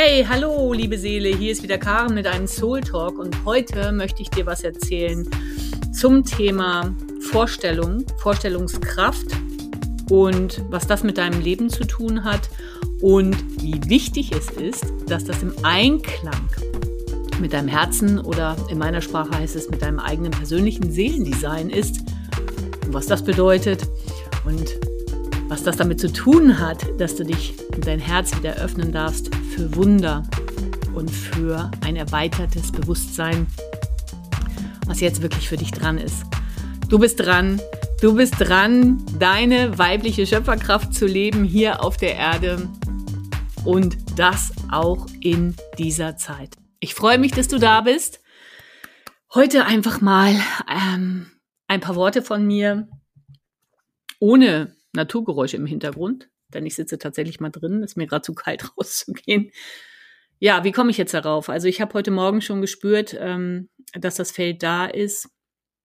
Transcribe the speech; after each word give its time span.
Hey, 0.00 0.24
hallo, 0.24 0.72
liebe 0.72 0.96
Seele, 0.96 1.30
hier 1.30 1.50
ist 1.50 1.64
wieder 1.64 1.76
Karen 1.76 2.14
mit 2.14 2.24
einem 2.24 2.46
Soul 2.46 2.82
Talk 2.82 3.18
und 3.18 3.44
heute 3.44 3.90
möchte 3.90 4.22
ich 4.22 4.30
dir 4.30 4.46
was 4.46 4.62
erzählen 4.62 5.28
zum 5.92 6.24
Thema 6.24 6.94
Vorstellung, 7.32 8.04
Vorstellungskraft 8.18 9.26
und 10.08 10.62
was 10.70 10.86
das 10.86 11.02
mit 11.02 11.18
deinem 11.18 11.40
Leben 11.40 11.68
zu 11.68 11.84
tun 11.84 12.22
hat 12.22 12.48
und 13.00 13.36
wie 13.60 13.80
wichtig 13.90 14.30
es 14.30 14.50
ist, 14.50 14.86
dass 15.08 15.24
das 15.24 15.42
im 15.42 15.52
Einklang 15.64 16.48
mit 17.40 17.52
deinem 17.52 17.66
Herzen 17.66 18.20
oder 18.20 18.54
in 18.70 18.78
meiner 18.78 19.00
Sprache 19.00 19.36
heißt 19.36 19.56
es 19.56 19.68
mit 19.68 19.82
deinem 19.82 19.98
eigenen 19.98 20.30
persönlichen 20.30 20.92
Seelendesign 20.92 21.70
ist 21.70 22.02
und 22.86 22.94
was 22.94 23.06
das 23.06 23.24
bedeutet 23.24 23.82
und 24.44 24.78
was 25.48 25.62
das 25.62 25.76
damit 25.76 26.00
zu 26.00 26.12
tun 26.12 26.58
hat, 26.58 26.84
dass 27.00 27.16
du 27.16 27.24
dich 27.24 27.54
dein 27.80 27.98
Herz 27.98 28.36
wieder 28.36 28.56
öffnen 28.56 28.92
darfst 28.92 29.34
für 29.34 29.74
Wunder 29.74 30.22
und 30.94 31.10
für 31.10 31.70
ein 31.84 31.96
erweitertes 31.96 32.70
Bewusstsein, 32.70 33.46
was 34.86 35.00
jetzt 35.00 35.22
wirklich 35.22 35.48
für 35.48 35.56
dich 35.56 35.70
dran 35.70 35.98
ist. 35.98 36.24
Du 36.88 36.98
bist 36.98 37.20
dran, 37.20 37.60
du 38.00 38.14
bist 38.14 38.34
dran, 38.38 39.02
deine 39.18 39.78
weibliche 39.78 40.26
Schöpferkraft 40.26 40.94
zu 40.94 41.06
leben 41.06 41.44
hier 41.44 41.82
auf 41.82 41.96
der 41.96 42.16
Erde 42.16 42.68
und 43.64 43.96
das 44.16 44.52
auch 44.70 45.06
in 45.20 45.54
dieser 45.78 46.16
Zeit. 46.16 46.56
Ich 46.80 46.94
freue 46.94 47.18
mich, 47.18 47.32
dass 47.32 47.48
du 47.48 47.58
da 47.58 47.80
bist. 47.80 48.20
Heute 49.34 49.64
einfach 49.64 50.00
mal 50.00 50.34
ähm, 50.68 51.26
ein 51.66 51.80
paar 51.80 51.96
Worte 51.96 52.22
von 52.22 52.46
mir 52.46 52.88
ohne 54.20 54.77
Naturgeräusche 54.98 55.56
im 55.56 55.66
Hintergrund, 55.66 56.28
denn 56.52 56.66
ich 56.66 56.74
sitze 56.74 56.98
tatsächlich 56.98 57.40
mal 57.40 57.50
drin, 57.50 57.82
ist 57.82 57.96
mir 57.96 58.06
gerade 58.06 58.22
zu 58.22 58.34
kalt 58.34 58.70
rauszugehen. 58.76 59.50
Ja, 60.40 60.64
wie 60.64 60.72
komme 60.72 60.90
ich 60.90 60.98
jetzt 60.98 61.14
darauf? 61.14 61.48
Also 61.48 61.66
ich 61.66 61.80
habe 61.80 61.94
heute 61.94 62.10
Morgen 62.10 62.40
schon 62.42 62.60
gespürt, 62.60 63.16
ähm, 63.18 63.70
dass 63.94 64.16
das 64.16 64.30
Feld 64.30 64.62
da 64.62 64.86
ist, 64.86 65.30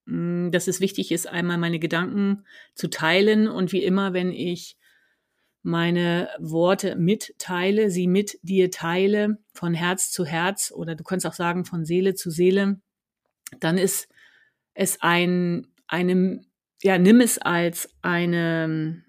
mh, 0.05 0.47
mm, 0.47 0.51
dass 0.51 0.67
es 0.67 0.81
wichtig 0.81 1.11
ist, 1.11 1.27
einmal 1.27 1.57
meine 1.57 1.79
Gedanken 1.79 2.45
zu 2.75 2.89
teilen 2.89 3.47
und 3.47 3.71
wie 3.71 3.83
immer, 3.83 4.13
wenn 4.13 4.31
ich 4.31 4.77
meine 5.63 6.29
Worte 6.39 6.97
mitteile, 6.97 7.89
sie 7.89 8.07
mit 8.07 8.37
dir 8.41 8.69
teile, 8.69 9.37
von 9.53 9.73
Herz 9.73 10.11
zu 10.11 10.25
Herz 10.25 10.73
oder 10.75 10.95
du 10.95 11.03
kannst 11.03 11.25
auch 11.25 11.33
sagen 11.33 11.65
von 11.65 11.85
Seele 11.85 12.15
zu 12.15 12.29
Seele, 12.31 12.81
dann 13.59 13.77
ist 13.77 14.09
es 14.73 14.97
ein, 15.01 15.67
einem 15.87 16.45
ja, 16.83 16.97
nimm 16.97 17.21
es 17.21 17.37
als 17.37 17.89
eine, 18.01 19.02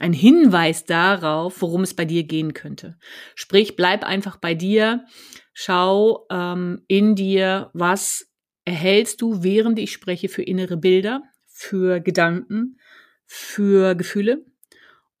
ein 0.00 0.12
Hinweis 0.12 0.84
darauf, 0.84 1.60
worum 1.62 1.82
es 1.82 1.94
bei 1.94 2.04
dir 2.04 2.24
gehen 2.24 2.54
könnte. 2.54 2.98
Sprich, 3.34 3.76
bleib 3.76 4.04
einfach 4.04 4.36
bei 4.36 4.54
dir, 4.54 5.04
schau 5.52 6.26
ähm, 6.30 6.82
in 6.88 7.14
dir, 7.14 7.70
was 7.74 8.32
erhältst 8.64 9.20
du, 9.20 9.42
während 9.42 9.78
ich 9.78 9.92
spreche, 9.92 10.28
für 10.28 10.42
innere 10.42 10.76
Bilder, 10.76 11.22
für 11.46 12.00
Gedanken, 12.00 12.78
für 13.26 13.94
Gefühle. 13.94 14.44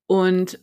Und 0.06 0.58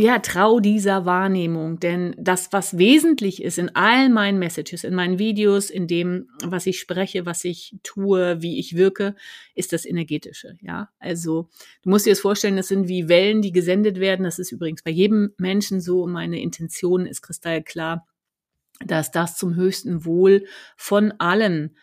ja, 0.00 0.20
trau 0.20 0.60
dieser 0.60 1.06
Wahrnehmung, 1.06 1.80
denn 1.80 2.14
das, 2.16 2.52
was 2.52 2.78
wesentlich 2.78 3.42
ist 3.42 3.58
in 3.58 3.74
all 3.74 4.08
meinen 4.10 4.38
Messages, 4.38 4.84
in 4.84 4.94
meinen 4.94 5.18
Videos, 5.18 5.70
in 5.70 5.88
dem, 5.88 6.28
was 6.44 6.66
ich 6.66 6.78
spreche, 6.78 7.26
was 7.26 7.44
ich 7.44 7.74
tue, 7.82 8.40
wie 8.40 8.60
ich 8.60 8.76
wirke, 8.76 9.16
ist 9.56 9.72
das 9.72 9.84
Energetische, 9.84 10.56
ja. 10.60 10.88
Also, 11.00 11.48
du 11.82 11.90
musst 11.90 12.06
dir 12.06 12.12
das 12.12 12.20
vorstellen, 12.20 12.56
das 12.56 12.68
sind 12.68 12.86
wie 12.86 13.08
Wellen, 13.08 13.42
die 13.42 13.50
gesendet 13.50 13.98
werden. 13.98 14.22
Das 14.22 14.38
ist 14.38 14.52
übrigens 14.52 14.84
bei 14.84 14.92
jedem 14.92 15.32
Menschen 15.36 15.80
so. 15.80 16.06
Meine 16.06 16.40
Intention 16.40 17.04
ist 17.04 17.22
kristallklar, 17.22 18.06
dass 18.86 19.10
das 19.10 19.36
zum 19.36 19.56
höchsten 19.56 20.04
Wohl 20.04 20.46
von 20.76 21.12
allen 21.18 21.76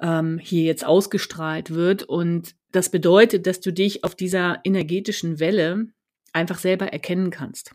ähm, 0.00 0.40
hier 0.42 0.64
jetzt 0.64 0.84
ausgestrahlt 0.84 1.70
wird. 1.70 2.02
Und 2.02 2.56
das 2.72 2.90
bedeutet, 2.90 3.46
dass 3.46 3.60
du 3.60 3.72
dich 3.72 4.02
auf 4.02 4.16
dieser 4.16 4.58
energetischen 4.64 5.38
Welle 5.38 5.92
einfach 6.32 6.58
selber 6.58 6.88
erkennen 6.88 7.30
kannst. 7.30 7.74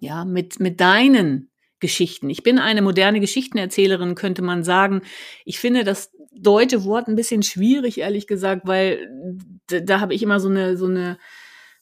Ja, 0.00 0.24
mit, 0.24 0.60
mit 0.60 0.80
deinen 0.80 1.50
Geschichten. 1.80 2.30
Ich 2.30 2.42
bin 2.42 2.58
eine 2.58 2.82
moderne 2.82 3.20
Geschichtenerzählerin, 3.20 4.14
könnte 4.14 4.42
man 4.42 4.64
sagen. 4.64 5.02
Ich 5.44 5.58
finde 5.58 5.84
das 5.84 6.10
deutsche 6.32 6.84
Wort 6.84 7.08
ein 7.08 7.16
bisschen 7.16 7.42
schwierig, 7.42 7.98
ehrlich 7.98 8.26
gesagt, 8.26 8.62
weil 8.66 9.08
da, 9.68 9.80
da 9.80 10.00
habe 10.00 10.14
ich 10.14 10.22
immer 10.22 10.40
so 10.40 10.48
eine, 10.48 10.76
so 10.76 10.86
eine 10.86 11.18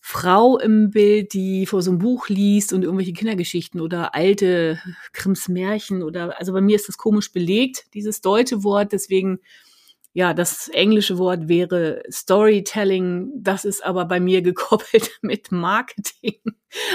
Frau 0.01 0.59
im 0.59 0.91
Bild, 0.91 1.33
die 1.33 1.67
vor 1.67 1.83
so 1.83 1.91
einem 1.91 1.99
Buch 1.99 2.29
liest 2.29 2.73
und 2.73 2.85
irgendwelche 2.85 3.13
Kindergeschichten 3.13 3.81
oder 3.81 4.15
alte 4.15 4.81
Krims 5.13 5.49
Märchen 5.49 6.03
oder, 6.03 6.39
also 6.39 6.53
bei 6.53 6.61
mir 6.61 6.77
ist 6.77 6.89
das 6.89 6.97
komisch 6.97 7.33
belegt, 7.33 7.87
dieses 7.93 8.21
deutsche 8.21 8.63
Wort, 8.63 8.93
deswegen 8.93 9.41
ja, 10.17 10.33
das 10.33 10.69
englische 10.69 11.19
Wort 11.19 11.47
wäre 11.47 12.03
Storytelling. 12.11 13.33
Das 13.35 13.67
ist 13.67 13.85
aber 13.85 14.07
bei 14.07 14.19
mir 14.19 14.41
gekoppelt 14.51 15.11
mit 15.21 15.53
Marketing, 15.53 16.41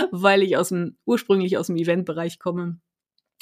weil 0.10 0.42
ich 0.42 0.58
aus 0.58 0.70
dem, 0.70 0.98
ursprünglich 1.06 1.56
aus 1.60 1.68
dem 1.68 1.76
Eventbereich 1.76 2.40
komme 2.40 2.80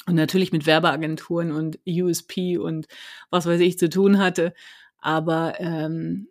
und 0.06 0.16
natürlich 0.16 0.52
mit 0.52 0.66
Werbeagenturen 0.66 1.50
und 1.50 1.78
USP 1.88 2.58
und 2.58 2.88
was 3.30 3.46
weiß 3.46 3.58
ich 3.62 3.78
zu 3.78 3.88
tun 3.88 4.18
hatte. 4.18 4.52
Aber 4.98 5.54
ähm, 5.60 6.28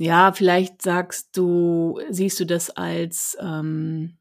ja, 0.00 0.32
vielleicht 0.32 0.82
sagst 0.82 1.36
du, 1.36 2.00
siehst 2.10 2.40
du 2.40 2.44
das 2.44 2.70
als, 2.70 3.36
ähm, 3.40 4.18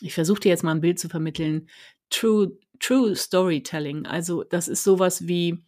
ich 0.00 0.14
versuche 0.14 0.40
dir 0.40 0.48
jetzt 0.48 0.64
mal 0.64 0.70
ein 0.70 0.80
Bild 0.80 0.98
zu 0.98 1.10
vermitteln, 1.10 1.68
True, 2.08 2.52
True 2.80 3.14
Storytelling. 3.14 4.06
Also 4.06 4.44
das 4.44 4.68
ist 4.68 4.82
sowas 4.82 5.28
wie, 5.28 5.62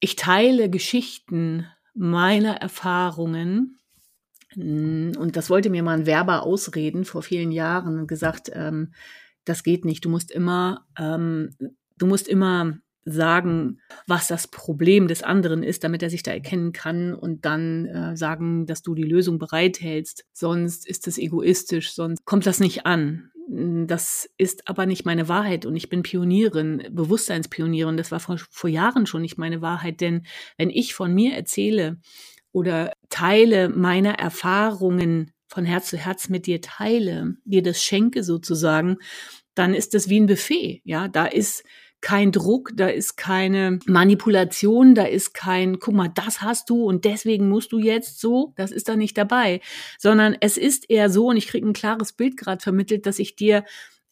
ich 0.00 0.16
teile 0.16 0.70
Geschichten 0.70 1.66
meiner 1.94 2.56
Erfahrungen. 2.56 3.78
Mm, 4.54 5.12
und 5.18 5.36
das 5.36 5.50
wollte 5.50 5.70
mir 5.70 5.82
mal 5.82 5.98
ein 5.98 6.06
Werber 6.06 6.42
ausreden 6.42 7.04
vor 7.04 7.22
vielen 7.22 7.52
Jahren 7.52 7.98
und 7.98 8.06
gesagt, 8.06 8.50
ähm, 8.52 8.92
das 9.44 9.62
geht 9.62 9.84
nicht. 9.84 10.04
Du 10.04 10.08
musst 10.08 10.30
immer, 10.30 10.86
ähm, 10.98 11.54
du 11.96 12.06
musst 12.06 12.28
immer 12.28 12.78
sagen, 13.06 13.80
was 14.08 14.26
das 14.26 14.48
Problem 14.48 15.06
des 15.06 15.22
anderen 15.22 15.62
ist, 15.62 15.84
damit 15.84 16.02
er 16.02 16.10
sich 16.10 16.24
da 16.24 16.32
erkennen 16.32 16.72
kann 16.72 17.14
und 17.14 17.44
dann 17.44 17.86
äh, 17.86 18.16
sagen, 18.16 18.66
dass 18.66 18.82
du 18.82 18.94
die 18.94 19.04
Lösung 19.04 19.38
bereithältst. 19.38 20.26
Sonst 20.32 20.86
ist 20.86 21.06
es 21.06 21.16
egoistisch, 21.16 21.94
sonst 21.94 22.24
kommt 22.24 22.46
das 22.46 22.58
nicht 22.58 22.84
an. 22.84 23.30
Das 23.48 24.28
ist 24.38 24.68
aber 24.68 24.86
nicht 24.86 25.04
meine 25.06 25.28
Wahrheit 25.28 25.66
und 25.66 25.76
ich 25.76 25.88
bin 25.88 26.02
Pionierin, 26.02 26.82
Bewusstseinspionierin. 26.90 27.96
Das 27.96 28.10
war 28.10 28.18
vor, 28.18 28.38
vor 28.50 28.68
Jahren 28.68 29.06
schon 29.06 29.22
nicht 29.22 29.38
meine 29.38 29.62
Wahrheit, 29.62 30.00
denn 30.00 30.26
wenn 30.56 30.68
ich 30.68 30.94
von 30.94 31.14
mir 31.14 31.34
erzähle 31.34 31.98
oder 32.50 32.92
teile 33.08 33.68
meine 33.68 34.18
Erfahrungen 34.18 35.30
von 35.48 35.64
Herz 35.64 35.90
zu 35.90 35.96
Herz 35.96 36.28
mit 36.28 36.46
dir 36.46 36.60
teile, 36.60 37.36
dir 37.44 37.62
das 37.62 37.82
schenke 37.82 38.24
sozusagen, 38.24 38.96
dann 39.54 39.74
ist 39.74 39.94
das 39.94 40.08
wie 40.08 40.20
ein 40.20 40.26
Buffet. 40.26 40.82
Ja, 40.84 41.06
da 41.06 41.26
ist 41.26 41.62
kein 42.06 42.30
Druck, 42.30 42.70
da 42.76 42.86
ist 42.86 43.16
keine 43.16 43.80
Manipulation, 43.84 44.94
da 44.94 45.02
ist 45.02 45.34
kein, 45.34 45.80
guck 45.80 45.92
mal, 45.92 46.08
das 46.08 46.40
hast 46.40 46.70
du 46.70 46.84
und 46.84 47.04
deswegen 47.04 47.48
musst 47.48 47.72
du 47.72 47.80
jetzt 47.80 48.20
so, 48.20 48.52
das 48.54 48.70
ist 48.70 48.88
da 48.88 48.94
nicht 48.94 49.18
dabei, 49.18 49.60
sondern 49.98 50.36
es 50.38 50.56
ist 50.56 50.88
eher 50.88 51.10
so, 51.10 51.30
und 51.30 51.36
ich 51.36 51.48
kriege 51.48 51.66
ein 51.66 51.72
klares 51.72 52.12
Bild 52.12 52.36
gerade 52.36 52.62
vermittelt, 52.62 53.06
dass 53.06 53.18
ich 53.18 53.34
dir 53.34 53.64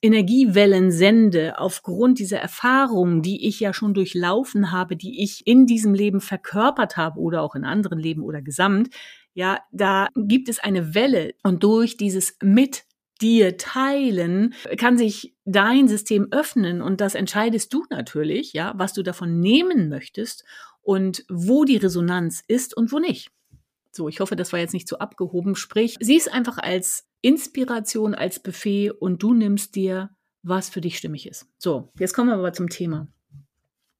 Energiewellen 0.02 0.90
sende 0.90 1.60
aufgrund 1.60 2.18
dieser 2.18 2.40
Erfahrungen, 2.40 3.22
die 3.22 3.46
ich 3.46 3.60
ja 3.60 3.72
schon 3.72 3.94
durchlaufen 3.94 4.72
habe, 4.72 4.96
die 4.96 5.22
ich 5.22 5.46
in 5.46 5.66
diesem 5.66 5.94
Leben 5.94 6.20
verkörpert 6.20 6.96
habe 6.96 7.20
oder 7.20 7.42
auch 7.42 7.54
in 7.54 7.64
anderen 7.64 8.00
Leben 8.00 8.24
oder 8.24 8.42
gesamt, 8.42 8.88
ja, 9.34 9.60
da 9.70 10.08
gibt 10.16 10.48
es 10.48 10.58
eine 10.58 10.96
Welle. 10.96 11.34
Und 11.44 11.62
durch 11.62 11.96
dieses 11.96 12.38
Mit 12.42 12.86
dir 13.20 13.56
teilen, 13.56 14.54
kann 14.78 14.98
sich 14.98 15.34
dein 15.44 15.88
System 15.88 16.28
öffnen 16.30 16.82
und 16.82 17.00
das 17.00 17.14
entscheidest 17.14 17.72
du 17.72 17.84
natürlich, 17.90 18.52
ja, 18.52 18.74
was 18.76 18.92
du 18.92 19.02
davon 19.02 19.40
nehmen 19.40 19.88
möchtest 19.88 20.44
und 20.82 21.24
wo 21.28 21.64
die 21.64 21.76
Resonanz 21.76 22.42
ist 22.46 22.76
und 22.76 22.92
wo 22.92 22.98
nicht. 22.98 23.30
So, 23.92 24.08
ich 24.08 24.20
hoffe, 24.20 24.34
das 24.34 24.52
war 24.52 24.58
jetzt 24.58 24.74
nicht 24.74 24.88
zu 24.88 24.98
abgehoben. 24.98 25.54
Sprich, 25.54 25.96
sieh 26.00 26.16
es 26.16 26.26
einfach 26.26 26.58
als 26.58 27.06
Inspiration, 27.20 28.14
als 28.14 28.40
Buffet 28.40 28.90
und 28.90 29.22
du 29.22 29.32
nimmst 29.34 29.76
dir, 29.76 30.10
was 30.42 30.68
für 30.68 30.80
dich 30.80 30.98
stimmig 30.98 31.26
ist. 31.26 31.46
So, 31.58 31.92
jetzt 31.98 32.12
kommen 32.12 32.28
wir 32.28 32.34
aber 32.34 32.52
zum 32.52 32.68
Thema. 32.68 33.08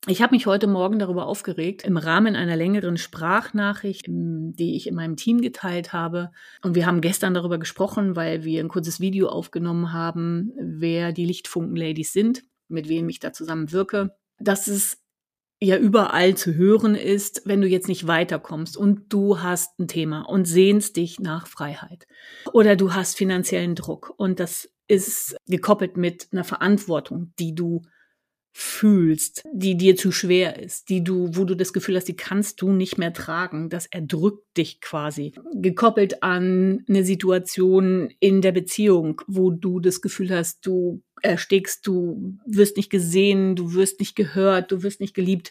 Ich 0.07 0.21
habe 0.21 0.35
mich 0.35 0.45
heute 0.45 0.67
Morgen 0.67 0.99
darüber 0.99 1.27
aufgeregt, 1.27 1.83
im 1.83 1.97
Rahmen 1.97 2.37
einer 2.37 2.57
längeren 2.57 2.99
Sprachnachricht, 2.99 4.05
die 4.07 4.77
ich 4.77 4.87
in 4.87 4.95
meinem 4.95 5.17
Team 5.17 5.41
geteilt 5.41 5.95
habe. 5.95 6.31
Und 6.61 6.75
wir 6.75 6.85
haben 6.85 7.01
gestern 7.01 7.33
darüber 7.33 7.59
gesprochen, 7.59 8.15
weil 8.15 8.45
wir 8.45 8.61
ein 8.61 8.69
kurzes 8.69 9.01
Video 9.01 9.29
aufgenommen 9.29 9.95
haben, 9.95 10.53
wer 10.61 11.13
die 11.13 11.25
Lichtfunken-Ladies 11.25 12.13
sind, 12.13 12.43
mit 12.69 12.91
wem 12.91 13.09
ich 13.09 13.19
da 13.19 13.33
zusammen 13.33 13.73
wirke. 13.73 14.15
Dass 14.39 14.67
es 14.67 14.99
ja 15.59 15.79
überall 15.79 16.37
zu 16.37 16.55
hören 16.55 16.97
ist, 16.97 17.41
wenn 17.47 17.63
du 17.63 17.67
jetzt 17.67 17.89
nicht 17.89 18.07
weiterkommst 18.07 18.77
und 18.77 19.11
du 19.11 19.41
hast 19.41 19.79
ein 19.79 19.89
Thema 19.89 20.29
und 20.29 20.45
sehnst 20.45 20.97
dich 20.97 21.19
nach 21.19 21.47
Freiheit 21.47 22.07
oder 22.53 22.77
du 22.77 22.93
hast 22.93 23.17
finanziellen 23.17 23.75
Druck 23.75 24.13
und 24.19 24.39
das 24.39 24.71
ist 24.87 25.37
gekoppelt 25.47 25.97
mit 25.97 26.29
einer 26.33 26.45
Verantwortung, 26.45 27.33
die 27.39 27.55
du 27.55 27.81
fühlst, 28.57 29.43
die 29.53 29.77
dir 29.77 29.97
zu 29.97 30.13
schwer 30.13 30.63
ist, 30.63 30.89
die 30.89 31.03
du, 31.03 31.31
wo 31.33 31.45
du 31.45 31.57
das 31.57 31.73
Gefühl 31.73 31.97
hast, 31.97 32.07
die 32.07 32.15
kannst 32.15 32.63
du 32.63 32.71
nicht 32.71 32.99
mehr 32.99 33.13
tragen. 33.13 33.69
Das 33.69 33.87
erdrückt 33.87 34.57
dich 34.57 34.81
quasi. 34.81 35.33
Gekoppelt 35.55 36.23
an 36.23 36.85
eine 36.89 37.05
Situation 37.05 38.15
in 38.21 38.43
der 38.43 38.53
Beziehung, 38.53 39.21
wo 39.27 39.51
du 39.51 39.81
das 39.81 40.01
Gefühl 40.01 40.31
hast, 40.31 40.65
du 40.65 41.03
erstickst, 41.21 41.85
du 41.85 42.39
wirst 42.47 42.77
nicht 42.77 42.91
gesehen, 42.91 43.57
du 43.57 43.75
wirst 43.75 43.99
nicht 43.99 44.15
gehört, 44.15 44.71
du 44.71 44.85
wirst 44.85 45.01
nicht 45.01 45.15
geliebt. 45.15 45.51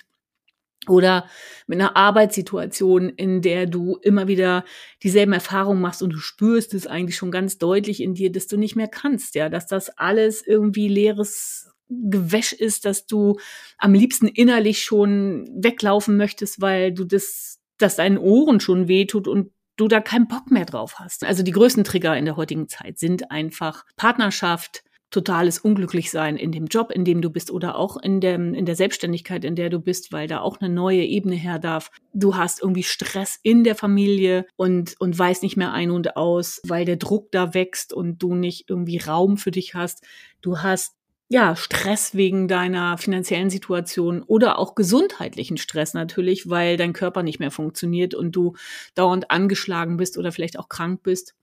Oder 0.87 1.27
mit 1.67 1.81
einer 1.81 1.97
Arbeitssituation, 1.97 3.09
in 3.09 3.41
der 3.41 3.65
du 3.65 3.97
immer 4.01 4.29
wieder 4.29 4.63
dieselben 5.01 5.33
Erfahrungen 5.33 5.81
machst 5.81 6.01
und 6.01 6.11
du 6.11 6.19
spürst 6.19 6.73
es 6.73 6.87
eigentlich 6.87 7.17
schon 7.17 7.31
ganz 7.31 7.57
deutlich 7.57 8.01
in 8.01 8.13
dir, 8.13 8.31
dass 8.31 8.47
du 8.47 8.55
nicht 8.57 8.77
mehr 8.77 8.87
kannst, 8.87 9.35
ja, 9.35 9.49
dass 9.49 9.67
das 9.67 9.89
alles 9.97 10.45
irgendwie 10.45 10.87
leeres 10.87 11.72
Gewäsch 11.89 12.53
ist, 12.53 12.85
dass 12.85 13.05
du 13.05 13.37
am 13.77 13.93
liebsten 13.93 14.27
innerlich 14.27 14.83
schon 14.83 15.47
weglaufen 15.53 16.17
möchtest, 16.17 16.61
weil 16.61 16.91
du 16.93 17.03
das, 17.03 17.59
dass 17.77 17.97
deinen 17.97 18.17
Ohren 18.17 18.59
schon 18.59 18.87
wehtut 18.87 19.27
und 19.27 19.51
du 19.75 19.87
da 19.87 19.99
keinen 20.01 20.27
Bock 20.27 20.51
mehr 20.51 20.65
drauf 20.65 20.99
hast. 20.99 21.23
Also 21.23 21.43
die 21.43 21.51
größten 21.51 21.83
Trigger 21.83 22.17
in 22.17 22.25
der 22.25 22.37
heutigen 22.37 22.67
Zeit 22.69 22.99
sind 22.99 23.31
einfach 23.31 23.85
Partnerschaft, 23.95 24.83
totales 25.13 25.59
Unglücklichsein 25.59 26.37
in 26.37 26.51
dem 26.51 26.65
Job, 26.65 26.91
in 26.91 27.05
dem 27.05 27.21
du 27.21 27.29
bist 27.29 27.51
oder 27.51 27.77
auch 27.77 27.97
in, 27.97 28.19
dem, 28.19 28.53
in 28.53 28.65
der 28.65 28.75
Selbstständigkeit, 28.75 29.45
in 29.45 29.55
der 29.55 29.69
du 29.69 29.79
bist, 29.79 30.11
weil 30.11 30.27
da 30.27 30.41
auch 30.41 30.59
eine 30.59 30.73
neue 30.73 31.03
Ebene 31.03 31.35
her 31.35 31.59
darf. 31.59 31.91
Du 32.13 32.35
hast 32.35 32.61
irgendwie 32.61 32.83
Stress 32.83 33.39
in 33.43 33.63
der 33.63 33.75
Familie 33.75 34.45
und, 34.55 34.95
und 34.99 35.17
weißt 35.17 35.43
nicht 35.43 35.55
mehr 35.55 35.71
ein 35.71 35.91
und 35.91 36.17
aus, 36.17 36.61
weil 36.67 36.85
der 36.85 36.97
Druck 36.97 37.31
da 37.31 37.53
wächst 37.53 37.93
und 37.93 38.21
du 38.23 38.33
nicht 38.33 38.69
irgendwie 38.69 38.97
Raum 38.97 39.37
für 39.37 39.51
dich 39.51 39.75
hast. 39.75 40.03
Du 40.41 40.59
hast 40.59 40.95
ja, 41.33 41.55
Stress 41.55 42.13
wegen 42.13 42.47
deiner 42.47 42.99
finanziellen 42.99 43.49
Situation 43.49 44.21
oder 44.21 44.59
auch 44.59 44.75
gesundheitlichen 44.75 45.57
Stress 45.57 45.95
natürlich, 45.95 46.47
weil 46.47 46.77
dein 46.77 46.93
Körper 46.93 47.23
nicht 47.23 47.39
mehr 47.39 47.49
funktioniert 47.49 48.13
und 48.13 48.35
du 48.35 48.53
dauernd 48.93 49.31
angeschlagen 49.31 49.97
bist 49.97 50.19
oder 50.19 50.31
vielleicht 50.31 50.59
auch 50.59 50.69
krank 50.69 51.01
bist. 51.01 51.33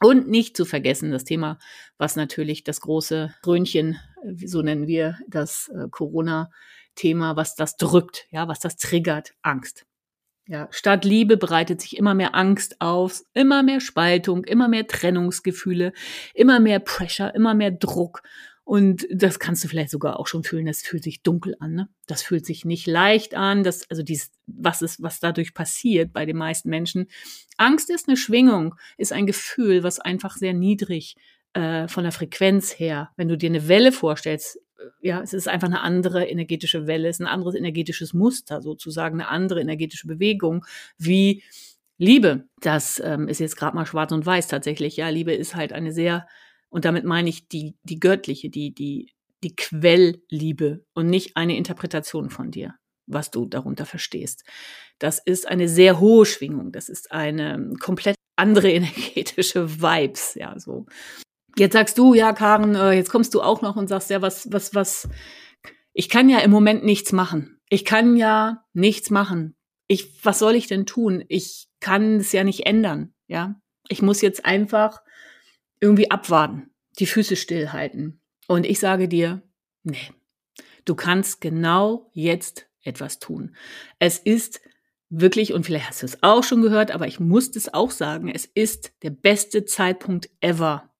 Und 0.00 0.28
nicht 0.28 0.56
zu 0.56 0.64
vergessen 0.64 1.12
das 1.12 1.22
Thema, 1.22 1.60
was 1.98 2.16
natürlich 2.16 2.64
das 2.64 2.80
große 2.80 3.32
Röhnchen, 3.46 3.96
so 4.44 4.60
nennen 4.60 4.88
wir 4.88 5.18
das 5.28 5.68
äh, 5.68 5.86
Corona-Thema, 5.88 7.36
was 7.36 7.54
das 7.54 7.76
drückt, 7.76 8.26
ja, 8.32 8.48
was 8.48 8.58
das 8.58 8.76
triggert, 8.76 9.34
Angst. 9.42 9.86
Ja, 10.48 10.66
statt 10.72 11.04
Liebe 11.04 11.36
bereitet 11.36 11.80
sich 11.80 11.96
immer 11.96 12.14
mehr 12.14 12.34
Angst 12.34 12.80
auf, 12.80 13.22
immer 13.34 13.62
mehr 13.62 13.80
Spaltung, 13.80 14.42
immer 14.42 14.66
mehr 14.66 14.88
Trennungsgefühle, 14.88 15.92
immer 16.34 16.58
mehr 16.58 16.80
Pressure, 16.80 17.32
immer 17.36 17.54
mehr 17.54 17.70
Druck. 17.70 18.22
Und 18.72 19.06
das 19.12 19.38
kannst 19.38 19.62
du 19.62 19.68
vielleicht 19.68 19.90
sogar 19.90 20.18
auch 20.18 20.26
schon 20.26 20.44
fühlen. 20.44 20.64
Das 20.64 20.80
fühlt 20.80 21.02
sich 21.02 21.22
dunkel 21.22 21.54
an. 21.60 21.74
Ne? 21.74 21.88
Das 22.06 22.22
fühlt 22.22 22.46
sich 22.46 22.64
nicht 22.64 22.86
leicht 22.86 23.34
an. 23.34 23.64
Das, 23.64 23.90
also 23.90 24.02
dies, 24.02 24.30
was 24.46 24.80
ist, 24.80 25.02
was 25.02 25.20
dadurch 25.20 25.52
passiert 25.52 26.14
bei 26.14 26.24
den 26.24 26.38
meisten 26.38 26.70
Menschen. 26.70 27.08
Angst 27.58 27.90
ist 27.90 28.08
eine 28.08 28.16
Schwingung, 28.16 28.74
ist 28.96 29.12
ein 29.12 29.26
Gefühl, 29.26 29.82
was 29.82 30.00
einfach 30.00 30.36
sehr 30.38 30.54
niedrig 30.54 31.16
äh, 31.52 31.86
von 31.86 32.04
der 32.04 32.12
Frequenz 32.12 32.78
her. 32.78 33.10
Wenn 33.18 33.28
du 33.28 33.36
dir 33.36 33.50
eine 33.50 33.68
Welle 33.68 33.92
vorstellst, 33.92 34.56
äh, 34.78 35.06
ja, 35.06 35.20
es 35.20 35.34
ist 35.34 35.48
einfach 35.48 35.68
eine 35.68 35.82
andere 35.82 36.24
energetische 36.24 36.86
Welle, 36.86 37.10
es 37.10 37.16
ist 37.16 37.20
ein 37.20 37.26
anderes 37.26 37.54
energetisches 37.54 38.14
Muster 38.14 38.62
sozusagen, 38.62 39.20
eine 39.20 39.28
andere 39.28 39.60
energetische 39.60 40.06
Bewegung 40.06 40.64
wie 40.96 41.42
Liebe. 41.98 42.44
Das 42.62 43.02
ähm, 43.04 43.28
ist 43.28 43.38
jetzt 43.38 43.58
gerade 43.58 43.76
mal 43.76 43.84
schwarz 43.84 44.12
und 44.12 44.24
weiß 44.24 44.48
tatsächlich. 44.48 44.96
Ja, 44.96 45.10
Liebe 45.10 45.34
ist 45.34 45.56
halt 45.56 45.74
eine 45.74 45.92
sehr 45.92 46.26
und 46.72 46.86
damit 46.86 47.04
meine 47.04 47.28
ich 47.28 47.48
die, 47.48 47.76
die 47.84 48.00
göttliche, 48.00 48.48
die, 48.48 48.72
die, 48.72 49.12
die 49.44 49.54
Quellliebe 49.54 50.84
und 50.94 51.06
nicht 51.08 51.36
eine 51.36 51.56
Interpretation 51.56 52.30
von 52.30 52.50
dir, 52.50 52.74
was 53.06 53.30
du 53.30 53.44
darunter 53.44 53.84
verstehst. 53.84 54.44
Das 54.98 55.18
ist 55.18 55.46
eine 55.46 55.68
sehr 55.68 56.00
hohe 56.00 56.24
Schwingung. 56.24 56.72
Das 56.72 56.88
ist 56.88 57.12
eine 57.12 57.74
komplett 57.78 58.16
andere 58.36 58.70
energetische 58.72 59.82
Vibes, 59.82 60.34
ja, 60.34 60.58
so. 60.58 60.86
Jetzt 61.58 61.74
sagst 61.74 61.98
du, 61.98 62.14
ja, 62.14 62.32
Karen, 62.32 62.74
äh, 62.74 62.92
jetzt 62.92 63.10
kommst 63.10 63.34
du 63.34 63.42
auch 63.42 63.60
noch 63.60 63.76
und 63.76 63.88
sagst, 63.88 64.08
ja, 64.08 64.22
was, 64.22 64.50
was, 64.50 64.74
was, 64.74 65.10
ich 65.92 66.08
kann 66.08 66.30
ja 66.30 66.38
im 66.38 66.50
Moment 66.50 66.84
nichts 66.84 67.12
machen. 67.12 67.60
Ich 67.68 67.84
kann 67.84 68.16
ja 68.16 68.64
nichts 68.72 69.10
machen. 69.10 69.56
Ich, 69.88 70.24
was 70.24 70.38
soll 70.38 70.54
ich 70.54 70.68
denn 70.68 70.86
tun? 70.86 71.22
Ich 71.28 71.68
kann 71.80 72.16
es 72.16 72.32
ja 72.32 72.44
nicht 72.44 72.64
ändern, 72.64 73.12
ja. 73.26 73.60
Ich 73.88 74.00
muss 74.00 74.22
jetzt 74.22 74.46
einfach 74.46 75.02
irgendwie 75.82 76.10
abwarten, 76.10 76.70
die 76.98 77.06
Füße 77.06 77.36
stillhalten. 77.36 78.20
Und 78.46 78.64
ich 78.64 78.78
sage 78.78 79.08
dir, 79.08 79.42
nee, 79.82 80.10
du 80.84 80.94
kannst 80.94 81.40
genau 81.40 82.10
jetzt 82.12 82.68
etwas 82.82 83.18
tun. 83.18 83.56
Es 83.98 84.18
ist 84.18 84.60
wirklich, 85.10 85.52
und 85.52 85.66
vielleicht 85.66 85.88
hast 85.88 86.02
du 86.02 86.06
es 86.06 86.22
auch 86.22 86.44
schon 86.44 86.62
gehört, 86.62 86.92
aber 86.92 87.08
ich 87.08 87.20
muss 87.20 87.54
es 87.56 87.74
auch 87.74 87.90
sagen, 87.90 88.28
es 88.28 88.46
ist 88.46 88.92
der 89.02 89.10
beste 89.10 89.64
Zeitpunkt 89.64 90.30
ever, 90.40 90.90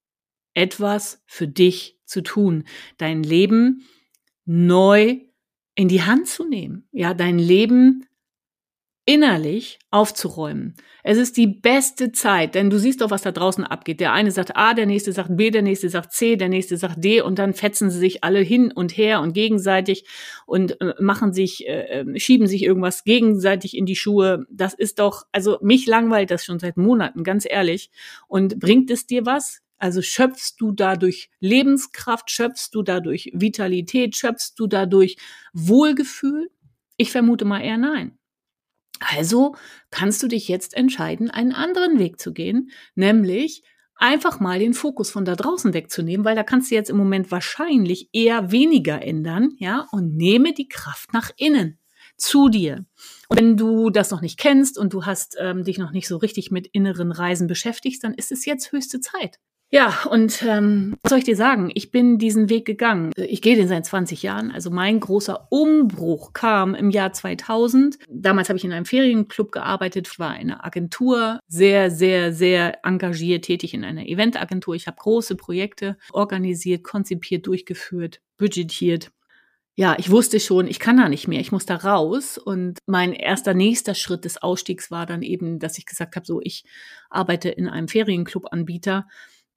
etwas 0.53 1.23
für 1.25 1.47
dich 1.47 1.99
zu 2.05 2.21
tun, 2.21 2.65
dein 2.97 3.23
Leben 3.23 3.87
neu 4.45 5.21
in 5.75 5.87
die 5.87 6.03
Hand 6.03 6.27
zu 6.27 6.47
nehmen, 6.47 6.87
ja, 6.91 7.13
dein 7.13 7.39
Leben 7.39 8.05
innerlich 9.05 9.79
aufzuräumen. 9.91 10.75
Es 11.03 11.17
ist 11.17 11.35
die 11.35 11.47
beste 11.47 12.13
Zeit, 12.13 12.55
denn 12.55 12.69
du 12.69 12.79
siehst 12.79 13.01
doch, 13.01 13.11
was 13.11 13.21
da 13.21 13.33
draußen 13.33 13.65
abgeht. 13.65 13.99
Der 13.99 14.13
eine 14.13 14.31
sagt 14.31 14.55
A, 14.55 14.73
der 14.73 14.85
nächste 14.85 15.11
sagt 15.11 15.35
B, 15.35 15.51
der 15.51 15.61
nächste 15.61 15.89
sagt 15.89 16.13
C, 16.13 16.37
der 16.37 16.47
nächste 16.47 16.77
sagt 16.77 17.03
D 17.03 17.21
und 17.21 17.37
dann 17.37 17.53
fetzen 17.53 17.89
sie 17.89 17.99
sich 17.99 18.23
alle 18.23 18.39
hin 18.39 18.71
und 18.71 18.95
her 18.95 19.19
und 19.19 19.33
gegenseitig 19.33 20.05
und 20.45 20.79
äh, 20.79 20.93
machen 21.01 21.33
sich, 21.33 21.67
äh, 21.67 21.99
ähm, 21.99 22.17
schieben 22.17 22.47
sich 22.47 22.63
irgendwas 22.63 23.03
gegenseitig 23.03 23.75
in 23.75 23.85
die 23.85 23.97
Schuhe. 23.97 24.45
Das 24.49 24.73
ist 24.73 24.99
doch, 24.99 25.23
also 25.33 25.57
mich 25.61 25.85
langweilt 25.85 26.31
das 26.31 26.45
schon 26.45 26.59
seit 26.59 26.77
Monaten, 26.77 27.25
ganz 27.25 27.45
ehrlich. 27.49 27.91
Und 28.29 28.59
bringt 28.59 28.89
es 28.89 29.05
dir 29.05 29.25
was? 29.25 29.59
Also 29.77 30.01
schöpfst 30.01 30.55
du 30.59 30.71
dadurch 30.71 31.29
Lebenskraft, 31.41 32.31
schöpfst 32.31 32.69
du 32.71 32.83
dadurch 32.83 33.31
Vitalität, 33.33 34.15
schöpfst 34.15 34.53
du 34.55 34.67
dadurch 34.67 35.17
Wohlgefühl? 35.51 36.49
Ich 36.95 37.11
vermute 37.11 37.43
mal 37.43 37.59
eher 37.59 37.77
nein. 37.77 38.17
Also 39.09 39.55
kannst 39.91 40.23
du 40.23 40.27
dich 40.27 40.47
jetzt 40.47 40.75
entscheiden, 40.75 41.29
einen 41.29 41.53
anderen 41.53 41.99
Weg 41.99 42.19
zu 42.19 42.33
gehen, 42.33 42.71
nämlich 42.95 43.63
einfach 43.95 44.39
mal 44.39 44.59
den 44.59 44.73
Fokus 44.73 45.11
von 45.11 45.25
da 45.25 45.35
draußen 45.35 45.73
wegzunehmen, 45.73 46.25
weil 46.25 46.35
da 46.35 46.43
kannst 46.43 46.71
du 46.71 46.75
jetzt 46.75 46.89
im 46.89 46.97
Moment 46.97 47.31
wahrscheinlich 47.31 48.09
eher 48.11 48.51
weniger 48.51 49.01
ändern, 49.01 49.51
ja, 49.57 49.87
und 49.91 50.15
nehme 50.15 50.53
die 50.53 50.67
Kraft 50.67 51.13
nach 51.13 51.31
innen 51.37 51.79
zu 52.17 52.49
dir. 52.49 52.85
Und 53.29 53.39
wenn 53.39 53.57
du 53.57 53.89
das 53.89 54.11
noch 54.11 54.21
nicht 54.21 54.37
kennst 54.37 54.77
und 54.77 54.93
du 54.93 55.05
hast 55.05 55.35
ähm, 55.39 55.63
dich 55.63 55.77
noch 55.77 55.91
nicht 55.91 56.07
so 56.07 56.17
richtig 56.17 56.51
mit 56.51 56.67
inneren 56.67 57.11
Reisen 57.11 57.47
beschäftigt, 57.47 58.03
dann 58.03 58.13
ist 58.13 58.31
es 58.31 58.45
jetzt 58.45 58.71
höchste 58.71 58.99
Zeit. 58.99 59.39
Ja, 59.73 60.03
und 60.07 60.43
ähm, 60.43 60.97
was 61.01 61.09
soll 61.09 61.17
ich 61.17 61.25
dir 61.25 61.35
sagen? 61.35 61.71
Ich 61.73 61.89
bin 61.89 62.19
diesen 62.19 62.47
Weg 62.47 62.63
gegangen. 62.63 63.11
Ich 63.15 63.41
gehe 63.41 63.55
den 63.55 63.67
seit 63.67 63.87
20 63.87 64.21
Jahren. 64.21 64.51
Also 64.51 64.69
mein 64.69 64.99
großer 64.99 65.47
Umbruch 65.49 66.33
kam 66.33 66.75
im 66.75 66.91
Jahr 66.91 67.11
2000. 67.11 67.97
Damals 68.07 68.49
habe 68.49 68.57
ich 68.57 68.65
in 68.65 68.71
einem 68.71 68.85
Ferienclub 68.85 69.51
gearbeitet, 69.51 70.19
war 70.19 70.29
eine 70.29 70.63
Agentur, 70.63 71.39
sehr, 71.47 71.89
sehr, 71.89 72.33
sehr 72.33 72.85
engagiert 72.85 73.45
tätig 73.45 73.73
in 73.73 73.83
einer 73.83 74.05
Eventagentur. 74.05 74.75
Ich 74.75 74.85
habe 74.85 74.97
große 74.97 75.35
Projekte 75.35 75.97
organisiert, 76.11 76.83
konzipiert, 76.83 77.47
durchgeführt, 77.47 78.21
budgetiert 78.37 79.09
ja, 79.75 79.95
ich 79.97 80.11
wusste 80.11 80.39
schon, 80.39 80.67
ich 80.67 80.77
kann 80.77 80.97
da 80.97 81.09
nicht 81.09 81.27
mehr, 81.27 81.39
ich 81.39 81.51
muss 81.51 81.65
da 81.65 81.77
raus. 81.77 82.37
Und 82.37 82.77
mein 82.85 83.11
erster 83.11 83.55
nächster 83.55 83.95
Schritt 83.95 84.23
des 84.23 84.39
Ausstiegs 84.39 84.91
war 84.91 85.07
dann 85.07 85.23
eben, 85.23 85.57
dass 85.57 85.79
ich 85.79 85.87
gesagt 85.87 86.15
habe, 86.15 86.27
so, 86.27 86.39
ich 86.43 86.63
arbeite 87.09 87.49
in 87.49 87.67
einem 87.67 87.87
Ferienclub-Anbieter 87.87 89.07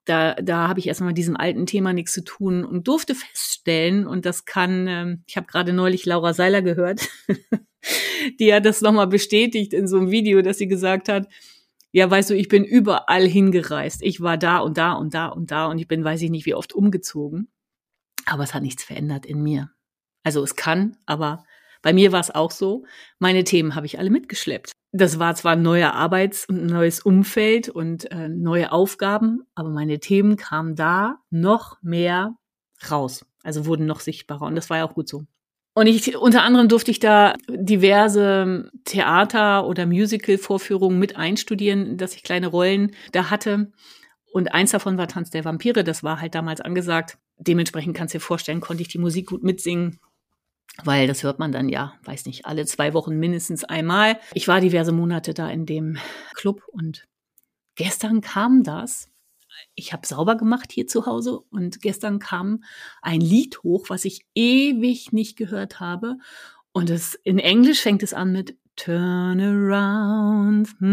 da, 0.07 0.35
da 0.35 0.69
habe 0.69 0.79
ich 0.81 0.87
erstmal 0.87 1.09
mit 1.09 1.19
diesem 1.19 1.37
alten 1.37 1.67
Thema 1.67 1.93
nichts 1.93 2.13
zu 2.13 2.25
tun 2.25 2.65
und 2.65 2.89
durfte 2.89 3.15
feststellen, 3.15 4.07
und 4.07 4.25
das 4.25 4.45
kann, 4.45 4.87
ähm, 4.89 5.23
ich 5.27 5.37
habe 5.37 5.47
gerade 5.47 5.73
neulich 5.73 6.07
Laura 6.07 6.33
Seiler 6.33 6.63
gehört, 6.63 7.09
die 8.41 8.55
hat 8.55 8.65
das 8.65 8.81
nochmal 8.81 9.09
bestätigt 9.09 9.73
in 9.75 9.87
so 9.87 9.99
einem 9.99 10.11
Video, 10.11 10.43
dass 10.43 10.59
sie 10.59 10.69
gesagt 10.69 11.09
hat, 11.09 11.29
ja, 11.93 12.11
weißt 12.11 12.31
du, 12.31 12.35
ich 12.35 12.49
bin 12.49 12.65
überall 12.65 13.27
hingereist. 13.27 14.03
Ich 14.03 14.21
war 14.21 14.37
da 14.37 14.59
und 14.59 14.77
da 14.77 14.93
und 14.93 15.15
da 15.15 15.27
und 15.29 15.51
da 15.51 15.67
und 15.67 15.79
ich 15.79 15.89
bin, 15.89 16.05
weiß 16.05 16.21
ich 16.23 16.31
nicht, 16.31 16.47
wie 16.47 16.55
oft 16.55 16.75
umgezogen. 16.75 17.49
Aber 18.27 18.43
es 18.43 18.55
hat 18.55 18.63
nichts 18.63 18.85
verändert 18.85 19.25
in 19.25 19.43
mir. 19.43 19.71
Also 20.23 20.43
es 20.43 20.57
kann, 20.57 20.99
aber 21.07 21.45
bei 21.83 21.93
mir 21.93 22.13
war 22.13 22.21
es 22.21 22.35
auch 22.35 22.51
so. 22.51 22.85
Meine 23.19 23.45
Themen 23.45 23.75
habe 23.75 23.87
ich 23.87 23.99
alle 23.99 24.11
mitgeschleppt 24.11 24.76
das 24.93 25.19
war 25.19 25.35
zwar 25.35 25.53
ein 25.53 25.63
neuer 25.63 25.93
Arbeits- 25.93 26.47
und 26.47 26.63
ein 26.63 26.67
neues 26.67 27.01
Umfeld 27.01 27.69
und 27.69 28.11
äh, 28.11 28.29
neue 28.29 28.73
Aufgaben, 28.73 29.43
aber 29.55 29.69
meine 29.69 30.01
Themen 30.01 30.37
kamen 30.37 30.75
da 30.75 31.19
noch 31.31 31.83
mehr 31.83 32.35
raus, 32.91 33.27
also 33.43 33.67
wurden 33.67 33.87
noch 33.87 34.01
sichtbarer 34.01 34.47
und 34.47 34.55
das 34.55 34.71
war 34.71 34.79
ja 34.79 34.89
auch 34.89 34.95
gut 34.95 35.09
so. 35.09 35.25
Und 35.75 35.89
ich, 35.89 36.17
unter 36.17 36.43
anderem 36.43 36.69
durfte 36.69 36.91
ich 36.91 37.01
da 37.01 37.35
diverse 37.51 38.71
Theater- 38.85 39.67
oder 39.67 39.85
Musical-Vorführungen 39.85 40.99
mit 40.99 41.17
einstudieren, 41.17 41.99
dass 41.99 42.15
ich 42.15 42.23
kleine 42.23 42.47
Rollen 42.47 42.93
da 43.13 43.29
hatte. 43.29 43.73
Und 44.33 44.55
eins 44.55 44.71
davon 44.71 44.97
war 44.97 45.07
Tanz 45.07 45.29
der 45.29 45.45
Vampire, 45.45 45.85
das 45.85 46.03
war 46.03 46.23
halt 46.23 46.35
damals 46.35 46.63
angesagt. 46.63 47.19
Dementsprechend 47.37 47.95
kannst 47.95 48.15
du 48.15 48.19
dir 48.19 48.25
vorstellen, 48.25 48.63
konnte 48.63 48.83
ich 48.83 48.89
die 48.89 48.99
Musik 48.99 49.27
gut 49.27 49.43
mitsingen 49.43 49.99
weil 50.85 51.07
das 51.07 51.23
hört 51.23 51.39
man 51.39 51.53
dann 51.53 51.69
ja, 51.69 51.95
weiß 52.05 52.27
nicht, 52.27 52.47
alle 52.47 52.67
zwei 52.67 52.93
Wochen 52.95 53.17
mindestens 53.19 53.65
einmal. 53.65 54.19
Ich 54.35 54.49
war 54.49 54.61
diverse 54.61 54.93
Monate 54.93 55.35
da 55.35 55.49
in 55.51 55.67
dem 55.67 55.99
Club 56.35 56.63
und 56.69 57.07
gestern 57.75 58.21
kam 58.21 58.63
das. 58.63 59.09
Ich 59.75 59.93
habe 59.93 60.07
sauber 60.07 60.37
gemacht 60.37 60.71
hier 60.71 60.87
zu 60.87 61.07
Hause 61.07 61.41
und 61.51 61.81
gestern 61.81 62.19
kam 62.19 62.63
ein 63.01 63.21
Lied 63.21 63.63
hoch, 63.63 63.87
was 63.89 64.05
ich 64.05 64.27
ewig 64.35 65.13
nicht 65.13 65.37
gehört 65.37 65.81
habe. 65.81 66.19
Und 66.73 66.91
es, 66.91 67.15
in 67.15 67.39
Englisch 67.39 67.81
fängt 67.81 68.03
es 68.03 68.13
an 68.13 68.33
mit 68.33 68.59
Turn 68.77 69.41
around. 69.41 70.69
Und 70.81 70.89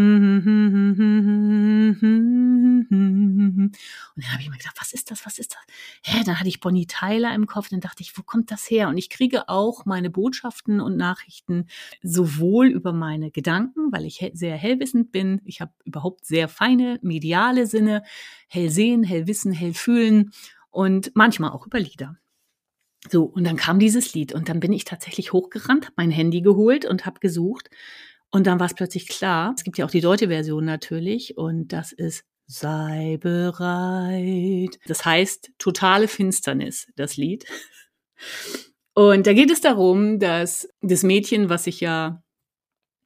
dann 4.16 4.32
habe 4.32 4.42
ich 4.42 4.50
mir 4.50 4.58
gedacht, 4.58 4.78
was 4.80 4.94
ist 4.94 5.12
das, 5.12 5.26
was 5.26 5.38
ist 5.38 5.54
das? 5.54 5.62
Hä, 6.04 6.24
dann 6.26 6.40
hatte 6.40 6.50
ich 6.50 6.60
Bonnie 6.60 6.88
Tyler 6.88 7.34
im 7.36 7.46
Kopf, 7.46 7.70
dann 7.70 7.82
dachte 7.82 8.02
ich, 8.02 8.18
wo 8.18 8.24
kommt 8.24 8.52
das 8.52 8.70
her? 8.70 8.88
Und 8.88 8.98
ich 8.98 9.10
kriege 9.10 9.50
auch 9.50 9.86
meine 9.86 10.10
Botschaften 10.10 10.80
und 10.80 10.98
Nachrichten 10.98 11.68
sowohl 12.02 12.68
über 12.68 12.94
meine 12.94 13.32
Gedanken, 13.32 13.92
weil 13.92 14.06
ich 14.06 14.26
sehr 14.34 14.56
hellwissend 14.56 15.12
bin, 15.12 15.42
ich 15.46 15.62
habe 15.62 15.74
überhaupt 15.84 16.26
sehr 16.26 16.48
feine 16.48 17.00
mediale 17.02 17.68
Sinne, 17.68 18.04
hell 18.48 18.70
sehen, 18.70 19.04
hell 19.04 19.28
wissen, 19.28 19.52
hell 19.52 19.74
fühlen 19.74 20.32
und 20.70 21.12
manchmal 21.16 21.52
auch 21.52 21.68
über 21.68 21.80
Lieder. 21.80 22.18
So, 23.10 23.24
und 23.24 23.44
dann 23.46 23.58
kam 23.58 23.80
dieses 23.80 24.14
Lied 24.14 24.34
und 24.34 24.50
dann 24.50 24.60
bin 24.60 24.72
ich 24.72 24.86
tatsächlich 24.86 25.34
hochgerannt, 25.34 25.86
habe 25.86 25.94
mein 25.98 26.12
Handy 26.12 26.42
geholt 26.42 26.86
und 26.86 27.06
habe 27.06 27.20
gesucht. 27.20 27.70
Und 28.32 28.48
dann 28.48 28.60
war 28.60 28.66
es 28.66 28.74
plötzlich 28.74 29.08
klar, 29.08 29.54
es 29.56 29.64
gibt 29.64 29.78
ja 29.78 29.86
auch 29.86 29.92
die 29.92 30.02
deutsche 30.02 30.30
Version 30.30 30.66
natürlich 30.66 31.38
und 31.38 31.68
das 31.74 31.92
ist 31.92 32.24
Sei 32.46 33.18
bereit. 33.22 34.78
Das 34.86 35.06
heißt 35.06 35.52
totale 35.58 36.08
Finsternis, 36.08 36.88
das 36.96 37.16
Lied. 37.16 37.46
Und 38.94 39.26
da 39.28 39.34
geht 39.34 39.50
es 39.50 39.62
darum, 39.62 40.20
dass 40.20 40.68
das 40.82 41.04
Mädchen, 41.04 41.50
was 41.50 41.64
sich 41.64 41.80
ja 41.80 42.22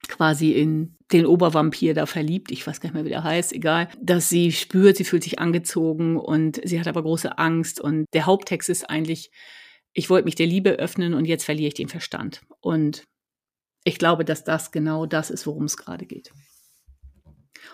quasi 0.08 0.52
in 0.52 0.96
den 1.12 1.24
Obervampir 1.24 1.94
da 1.94 2.06
verliebt, 2.06 2.50
ich 2.50 2.66
weiß 2.66 2.80
gar 2.80 2.88
nicht 2.88 2.94
mehr, 2.94 3.04
wie 3.04 3.10
der 3.10 3.24
heißt, 3.24 3.52
egal, 3.52 3.88
dass 4.00 4.28
sie 4.28 4.52
spürt, 4.52 4.96
sie 4.96 5.04
fühlt 5.04 5.22
sich 5.22 5.38
angezogen 5.38 6.18
und 6.18 6.60
sie 6.64 6.78
hat 6.78 6.88
aber 6.88 7.02
große 7.02 7.38
Angst 7.38 7.80
und 7.80 8.06
der 8.12 8.26
Haupttext 8.26 8.68
ist 8.68 8.90
eigentlich, 8.90 9.30
ich 9.98 10.08
wollte 10.08 10.26
mich 10.26 10.36
der 10.36 10.46
Liebe 10.46 10.78
öffnen 10.78 11.12
und 11.12 11.24
jetzt 11.24 11.42
verliere 11.42 11.66
ich 11.66 11.74
den 11.74 11.88
Verstand. 11.88 12.42
Und 12.60 13.02
ich 13.82 13.98
glaube, 13.98 14.24
dass 14.24 14.44
das 14.44 14.70
genau 14.70 15.06
das 15.06 15.28
ist, 15.28 15.44
worum 15.44 15.64
es 15.64 15.76
gerade 15.76 16.06
geht. 16.06 16.30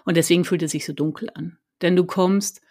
Und 0.07 0.17
deswegen 0.17 0.47
fühlt 0.47 0.63
es 0.63 0.71
sich 0.71 0.87
so 0.87 0.95
dunkel 0.95 1.29
an. 1.35 1.59
Denn 1.83 1.97
du 1.97 2.07
kommst, 2.07 2.63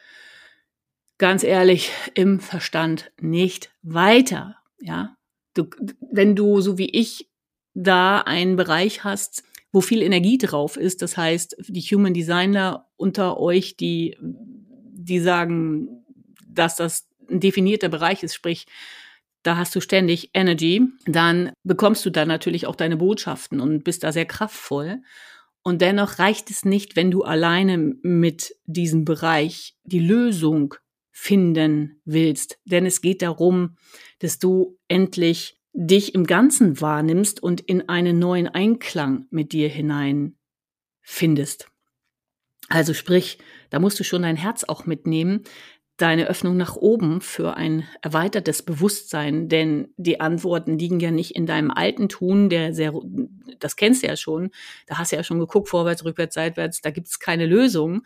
ganz 1.20 1.44
ehrlich, 1.44 1.92
im 2.16 2.40
Verstand 2.40 3.12
nicht 3.22 3.72
weiter. 3.84 4.56
Ja, 4.80 5.18
du, 5.54 5.70
wenn 6.00 6.36
du, 6.36 6.60
so 6.60 6.80
wie 6.80 6.90
ich, 6.90 7.30
da 7.76 8.22
einen 8.22 8.56
Bereich 8.56 9.04
hast, 9.04 9.44
wo 9.72 9.82
viel 9.82 10.02
Energie 10.02 10.40
drauf 10.40 10.78
ist, 10.78 11.04
das 11.04 11.16
heißt, 11.16 11.58
die 11.68 11.82
Human 11.82 12.16
Designer 12.16 12.90
unter 12.96 13.40
euch, 13.40 13.78
die, 13.78 14.18
die 14.20 15.20
sagen, 15.20 16.04
dass 16.48 16.76
das 16.76 17.08
ein 17.30 17.40
definierter 17.40 17.90
Bereich 17.90 18.24
ist, 18.24 18.34
sprich, 18.34 18.66
da 19.44 19.58
hast 19.58 19.76
du 19.76 19.82
ständig 19.82 20.32
Energy, 20.34 20.82
dann 21.06 21.52
bekommst 21.64 22.06
du 22.06 22.10
da 22.10 22.26
natürlich 22.26 22.66
auch 22.66 22.76
deine 22.76 22.98
Botschaften 22.98 23.60
und 23.60 23.84
bist 23.84 24.04
da 24.04 24.12
sehr 24.12 24.26
kraftvoll. 24.26 25.02
Und 25.62 25.82
dennoch 25.82 26.20
reicht 26.20 26.50
es 26.50 26.66
nicht, 26.66 26.96
wenn 26.96 27.12
du 27.12 27.24
alleine 27.24 27.78
mit 27.78 28.56
diesem 28.66 29.06
Bereich 29.06 29.76
die 29.84 30.00
Lösung 30.00 30.76
finden 31.12 32.02
willst. 32.04 32.60
Denn 32.66 32.86
es 32.86 33.02
geht 33.02 33.22
darum, 33.22 33.78
dass 34.20 34.40
du 34.40 34.78
endlich 34.88 35.60
dich 35.74 36.16
im 36.16 36.26
Ganzen 36.26 36.82
wahrnimmst 36.82 37.42
und 37.42 37.62
in 37.62 37.88
einen 37.90 38.20
neuen 38.20 38.48
Einklang 38.48 39.28
mit 39.30 39.54
dir 39.54 39.70
hinein 39.70 40.38
findest. 41.02 41.70
Also 42.70 42.94
sprich, 42.94 43.40
da 43.70 43.80
musst 43.80 44.00
du 44.00 44.04
schon 44.04 44.22
dein 44.22 44.36
Herz 44.36 44.64
auch 44.64 44.86
mitnehmen, 44.86 45.44
deine 45.98 46.28
Öffnung 46.28 46.58
nach 46.58 46.76
oben 46.76 47.22
für 47.22 47.56
ein 47.56 47.88
erweitertes 48.02 48.64
Bewusstsein, 48.64 49.48
denn 49.48 49.94
die 49.98 50.20
Antworten 50.20 50.80
liegen 50.80 51.00
ja 51.00 51.12
nicht 51.12 51.36
in 51.36 51.46
deinem 51.46 51.70
alten 51.70 52.10
Tun, 52.10 52.50
der 52.50 52.74
sehr, 52.74 52.94
das 53.60 53.76
kennst 53.76 54.02
du 54.02 54.08
ja 54.08 54.18
schon, 54.18 54.50
da 54.88 54.98
hast 54.98 55.12
du 55.12 55.16
ja 55.16 55.24
schon 55.24 55.40
geguckt, 55.40 55.70
vorwärts, 55.70 56.04
rückwärts, 56.04 56.34
seitwärts, 56.34 56.82
da 56.82 56.90
gibt 56.90 57.08
es 57.08 57.20
keine 57.20 57.46
Lösung. 57.46 58.04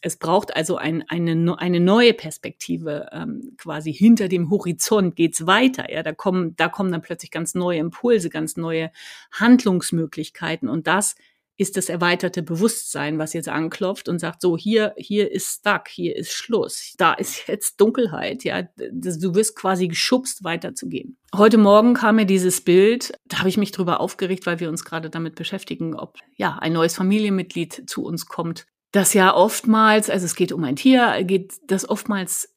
Es 0.00 0.16
braucht 0.16 0.54
also 0.54 0.76
ein, 0.76 1.02
eine, 1.08 1.58
eine 1.58 1.80
neue 1.80 2.12
Perspektive, 2.12 3.08
ähm, 3.10 3.54
quasi 3.56 3.92
hinter 3.92 4.28
dem 4.28 4.50
Horizont 4.50 5.16
geht's 5.16 5.46
weiter. 5.46 5.90
Ja, 5.90 6.02
da 6.02 6.12
kommen, 6.12 6.54
da 6.56 6.68
kommen 6.68 6.92
dann 6.92 7.00
plötzlich 7.00 7.30
ganz 7.30 7.54
neue 7.54 7.78
Impulse, 7.78 8.28
ganz 8.28 8.56
neue 8.56 8.90
Handlungsmöglichkeiten 9.32 10.68
und 10.68 10.86
das 10.86 11.16
ist 11.56 11.76
das 11.76 11.88
erweiterte 11.88 12.42
Bewusstsein, 12.42 13.18
was 13.18 13.32
jetzt 13.32 13.48
anklopft 13.48 14.08
und 14.08 14.18
sagt, 14.18 14.40
so, 14.40 14.56
hier, 14.56 14.94
hier 14.96 15.30
ist 15.30 15.60
stuck, 15.60 15.88
hier 15.88 16.16
ist 16.16 16.32
Schluss, 16.32 16.94
da 16.98 17.14
ist 17.14 17.42
jetzt 17.48 17.80
Dunkelheit, 17.80 18.44
ja, 18.44 18.62
du 18.76 19.34
wirst 19.34 19.56
quasi 19.56 19.88
geschubst, 19.88 20.44
weiterzugehen. 20.44 21.16
Heute 21.34 21.58
Morgen 21.58 21.94
kam 21.94 22.16
mir 22.16 22.26
dieses 22.26 22.60
Bild, 22.60 23.12
da 23.26 23.38
habe 23.38 23.48
ich 23.48 23.56
mich 23.56 23.72
drüber 23.72 24.00
aufgeregt, 24.00 24.46
weil 24.46 24.60
wir 24.60 24.68
uns 24.68 24.84
gerade 24.84 25.10
damit 25.10 25.34
beschäftigen, 25.34 25.94
ob, 25.94 26.18
ja, 26.36 26.58
ein 26.60 26.72
neues 26.72 26.94
Familienmitglied 26.94 27.84
zu 27.88 28.04
uns 28.04 28.26
kommt, 28.26 28.66
das 28.94 29.12
ja 29.12 29.34
oftmals, 29.34 30.08
also 30.08 30.24
es 30.24 30.36
geht 30.36 30.52
um 30.52 30.62
ein 30.62 30.76
Tier, 30.76 31.24
geht 31.24 31.54
das 31.66 31.88
oftmals 31.88 32.53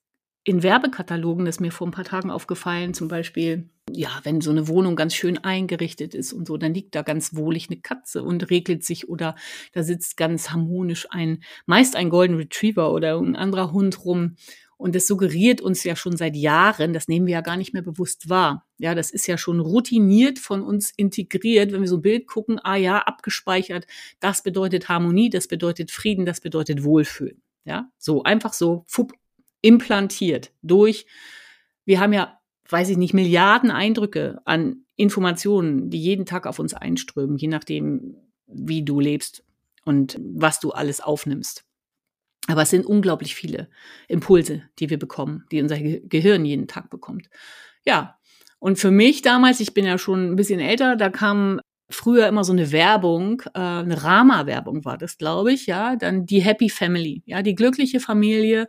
in 0.48 0.64
Werbekatalogen, 0.64 1.46
ist 1.46 1.60
mir 1.60 1.74
vor 1.74 1.88
ein 1.88 1.92
paar 1.92 2.06
Tagen 2.06 2.32
aufgefallen, 2.32 2.94
zum 2.94 3.10
Beispiel, 3.10 3.70
ja, 3.92 4.22
wenn 4.24 4.40
so 4.40 4.50
eine 4.50 4.70
Wohnung 4.70 4.96
ganz 4.96 5.14
schön 5.14 5.38
eingerichtet 5.38 6.16
ist 6.16 6.32
und 6.32 6.48
so, 6.48 6.56
dann 6.56 6.74
liegt 6.74 6.96
da 6.96 7.02
ganz 7.02 7.36
wohlig 7.36 7.68
eine 7.70 7.82
Katze 7.82 8.24
und 8.24 8.50
regelt 8.50 8.86
sich 8.86 9.10
oder 9.10 9.36
da 9.74 9.84
sitzt 9.84 10.16
ganz 10.16 10.50
harmonisch 10.50 11.06
ein, 11.10 11.44
meist 11.66 11.98
ein 11.98 12.10
Golden 12.10 12.38
Retriever 12.38 12.94
oder 12.94 13.18
ein 13.18 13.36
anderer 13.36 13.74
Hund 13.74 14.06
rum. 14.06 14.38
Und 14.78 14.96
das 14.96 15.06
suggeriert 15.06 15.60
uns 15.60 15.84
ja 15.84 15.98
schon 15.98 16.16
seit 16.16 16.38
Jahren, 16.38 16.94
das 16.94 17.10
nehmen 17.10 17.26
wir 17.26 17.34
ja 17.34 17.42
gar 17.42 17.58
nicht 17.58 17.74
mehr 17.74 17.82
bewusst 17.82 18.30
wahr. 18.30 18.66
Ja, 18.78 18.96
das 18.96 19.12
ist 19.12 19.28
ja 19.28 19.38
schon 19.38 19.60
routiniert 19.60 20.40
von 20.40 20.62
uns 20.62 20.94
integriert, 20.96 21.74
wenn 21.74 21.82
wir 21.82 21.90
so 21.90 21.98
ein 21.98 22.04
Bild 22.04 22.26
gucken, 22.26 22.58
ah 22.64 22.78
ja, 22.78 23.00
abgespeichert, 23.00 23.86
das 24.22 24.44
bedeutet 24.44 24.88
Harmonie, 24.88 25.30
das 25.30 25.50
bedeutet 25.50 25.92
Frieden, 25.92 26.26
das 26.26 26.40
bedeutet 26.40 26.86
Wohlfühlen. 26.86 27.42
Ja, 27.66 27.92
so 27.98 28.24
einfach 28.24 28.54
so, 28.54 28.86
fupp, 28.88 29.12
implantiert 29.62 30.52
durch, 30.62 31.06
wir 31.86 32.00
haben 32.00 32.14
ja, 32.14 32.40
weiß 32.70 32.90
ich 32.90 32.98
nicht, 32.98 33.14
Milliarden 33.14 33.72
Eindrücke 33.72 34.42
an 34.46 34.86
Informationen, 34.96 35.90
die 35.90 36.02
jeden 36.02 36.26
Tag 36.26 36.48
auf 36.48 36.60
uns 36.60 36.74
einströmen, 36.74 37.38
je 37.38 37.48
nachdem, 37.48 38.16
wie 38.48 38.84
du 38.84 39.00
lebst 39.00 39.44
und 39.86 40.20
was 40.20 40.60
du 40.60 40.72
alles 40.72 41.00
aufnimmst. 41.00 41.64
Aber 42.48 42.64
es 42.64 42.70
sind 42.70 42.86
unglaublich 42.86 43.36
viele 43.36 43.70
Impulse, 44.08 44.64
die 44.80 44.90
wir 44.90 44.98
bekommen, 44.98 45.46
die 45.52 45.62
unser 45.62 45.78
Gehirn 45.80 46.46
jeden 46.46 46.68
Tag 46.68 46.90
bekommt. 46.90 47.30
Ja. 47.86 48.18
Und 48.60 48.80
für 48.80 48.90
mich 48.90 49.22
damals, 49.22 49.60
ich 49.60 49.74
bin 49.74 49.86
ja 49.86 49.98
schon 49.98 50.32
ein 50.32 50.36
bisschen 50.36 50.60
älter, 50.60 50.96
da 50.96 51.10
kam 51.10 51.60
früher 51.90 52.28
immer 52.28 52.44
so 52.44 52.52
eine 52.52 52.72
Werbung, 52.72 53.44
äh, 53.54 53.60
eine 53.60 54.04
Rama-Werbung 54.04 54.84
war 54.84 54.98
das, 54.98 55.18
glaube 55.18 55.54
ich, 55.54 55.68
ja, 55.68 55.96
dann 55.96 56.26
die 56.26 56.42
Happy 56.42 56.70
Family, 56.70 57.24
ja, 57.26 57.42
die 57.42 57.56
glückliche 57.56 58.00
Familie, 58.00 58.68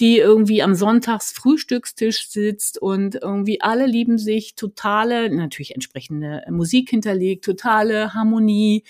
die 0.00 0.18
irgendwie 0.18 0.62
am 0.62 0.74
Sonntags 0.74 1.32
Frühstückstisch 1.32 2.28
sitzt 2.28 2.80
und 2.80 3.16
irgendwie 3.16 3.60
alle 3.60 3.86
lieben 3.86 4.18
sich, 4.18 4.56
totale, 4.56 5.30
natürlich 5.30 5.74
entsprechende 5.74 6.42
Musik 6.50 6.90
hinterlegt, 6.90 7.44
totale 7.44 8.14
Harmonie. 8.14 8.84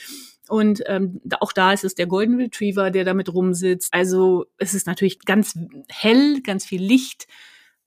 Und 0.49 0.83
ähm, 0.87 1.21
auch 1.41 1.53
da 1.53 1.73
ist 1.73 1.85
es 1.85 1.95
der 1.95 2.07
Golden 2.07 2.37
Retriever, 2.37 2.91
der 2.91 3.05
damit 3.05 3.33
rumsitzt. 3.33 3.93
Also 3.93 4.47
es 4.59 4.75
ist 4.75 4.87
natürlich 4.87 5.19
ganz 5.21 5.59
hell, 5.89 6.41
ganz 6.43 6.65
viel 6.65 6.83
Licht, 6.83 7.27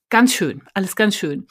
ganz 0.09 0.33
schön, 0.33 0.61
alles 0.73 0.95
ganz 0.95 1.15
schön 1.15 1.47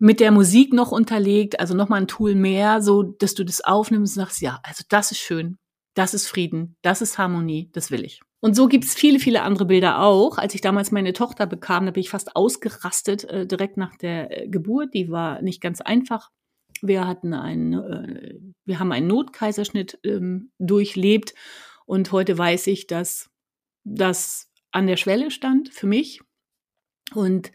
mit 0.00 0.18
der 0.18 0.32
Musik 0.32 0.72
noch 0.72 0.92
unterlegt, 0.92 1.60
also 1.60 1.74
nochmal 1.74 2.00
ein 2.00 2.08
Tool 2.08 2.34
mehr, 2.34 2.80
so 2.80 3.02
dass 3.02 3.34
du 3.34 3.44
das 3.44 3.62
aufnimmst 3.62 4.16
und 4.16 4.24
sagst, 4.24 4.40
ja, 4.40 4.58
also 4.62 4.82
das 4.88 5.12
ist 5.12 5.18
schön, 5.18 5.58
das 5.94 6.14
ist 6.14 6.26
Frieden, 6.26 6.76
das 6.82 7.02
ist 7.02 7.18
Harmonie, 7.18 7.70
das 7.74 7.90
will 7.90 8.04
ich. 8.04 8.20
Und 8.40 8.56
so 8.56 8.66
gibt's 8.66 8.94
viele, 8.94 9.18
viele 9.18 9.42
andere 9.42 9.66
Bilder 9.66 10.00
auch. 10.00 10.38
Als 10.38 10.54
ich 10.54 10.62
damals 10.62 10.90
meine 10.90 11.12
Tochter 11.12 11.46
bekam, 11.46 11.84
da 11.84 11.92
bin 11.92 12.00
ich 12.00 12.08
fast 12.08 12.34
ausgerastet, 12.34 13.24
äh, 13.24 13.46
direkt 13.46 13.76
nach 13.76 13.94
der 13.96 14.44
äh, 14.44 14.48
Geburt. 14.48 14.94
Die 14.94 15.10
war 15.10 15.42
nicht 15.42 15.60
ganz 15.60 15.82
einfach. 15.82 16.30
Wir 16.80 17.06
hatten 17.06 17.34
einen, 17.34 17.74
äh, 17.74 18.38
wir 18.64 18.78
haben 18.78 18.92
einen 18.92 19.06
Notkaiserschnitt 19.06 19.98
ähm, 20.02 20.50
durchlebt 20.58 21.34
und 21.84 22.10
heute 22.10 22.38
weiß 22.38 22.68
ich, 22.68 22.86
dass 22.86 23.28
das 23.84 24.50
an 24.72 24.86
der 24.86 24.96
Schwelle 24.96 25.30
stand 25.30 25.68
für 25.68 25.86
mich. 25.86 26.22
Und 27.14 27.52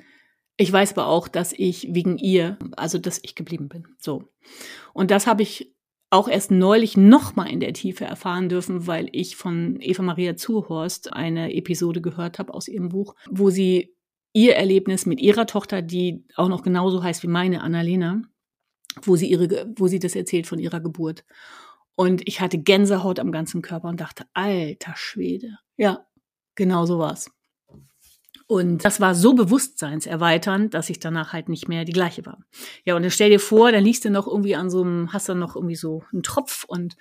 ich 0.57 0.71
weiß 0.71 0.93
aber 0.93 1.07
auch, 1.07 1.27
dass 1.27 1.53
ich 1.53 1.87
wegen 1.93 2.17
ihr, 2.17 2.57
also 2.77 2.97
dass 2.97 3.19
ich 3.23 3.35
geblieben 3.35 3.67
bin. 3.67 3.87
So. 3.99 4.29
Und 4.93 5.11
das 5.11 5.27
habe 5.27 5.43
ich 5.43 5.73
auch 6.09 6.27
erst 6.27 6.51
neulich 6.51 6.95
nochmal 6.95 7.49
in 7.49 7.59
der 7.59 7.73
Tiefe 7.73 8.05
erfahren 8.05 8.47
dürfen, 8.47 8.87
weil 8.87 9.09
ich 9.11 9.35
von 9.35 9.77
Eva 9.81 10.01
Maria 10.01 10.37
Zuhorst 10.37 11.11
eine 11.11 11.53
Episode 11.53 12.01
gehört 12.01 12.39
habe 12.39 12.53
aus 12.53 12.67
ihrem 12.67 12.89
Buch, 12.89 13.15
wo 13.29 13.49
sie 13.49 13.95
ihr 14.31 14.55
Erlebnis 14.55 15.05
mit 15.05 15.19
ihrer 15.19 15.45
Tochter, 15.45 15.81
die 15.81 16.25
auch 16.35 16.47
noch 16.47 16.61
genauso 16.61 17.03
heißt 17.03 17.23
wie 17.23 17.27
meine, 17.27 17.61
Annalena, 17.61 18.21
wo 19.01 19.15
sie 19.15 19.29
ihre, 19.29 19.73
wo 19.75 19.87
sie 19.87 19.99
das 19.99 20.15
erzählt 20.15 20.47
von 20.47 20.59
ihrer 20.59 20.79
Geburt. 20.79 21.25
Und 21.95 22.27
ich 22.27 22.41
hatte 22.41 22.57
Gänsehaut 22.57 23.19
am 23.19 23.31
ganzen 23.31 23.61
Körper 23.61 23.87
und 23.87 23.99
dachte, 23.99 24.25
alter 24.33 24.93
Schwede. 24.95 25.57
Ja, 25.77 26.05
genau 26.55 26.85
so 26.85 26.99
war's. 26.99 27.31
Und 28.47 28.85
das 28.85 29.01
war 29.01 29.15
so 29.15 29.33
bewusstseinserweiternd, 29.33 30.75
dass 30.75 30.91
ich 30.91 30.99
danach 30.99 31.33
halt 31.33 31.49
nicht 31.49 31.67
mehr 31.67 31.83
die 31.83 31.93
gleiche 31.93 32.25
war. 32.25 32.39
Ja, 32.83 32.95
und 32.95 33.01
dann 33.01 33.11
stell 33.11 33.31
dir 33.31 33.39
vor, 33.39 33.71
da 33.71 33.79
liegst 33.79 34.05
du 34.05 34.11
noch 34.11 34.27
irgendwie 34.27 34.55
an 34.55 34.69
so 34.69 34.81
einem, 34.81 35.11
hast 35.11 35.27
dann 35.29 35.39
noch 35.39 35.55
irgendwie 35.55 35.75
so 35.75 36.03
einen 36.13 36.21
Tropf 36.21 36.63
und 36.65 36.95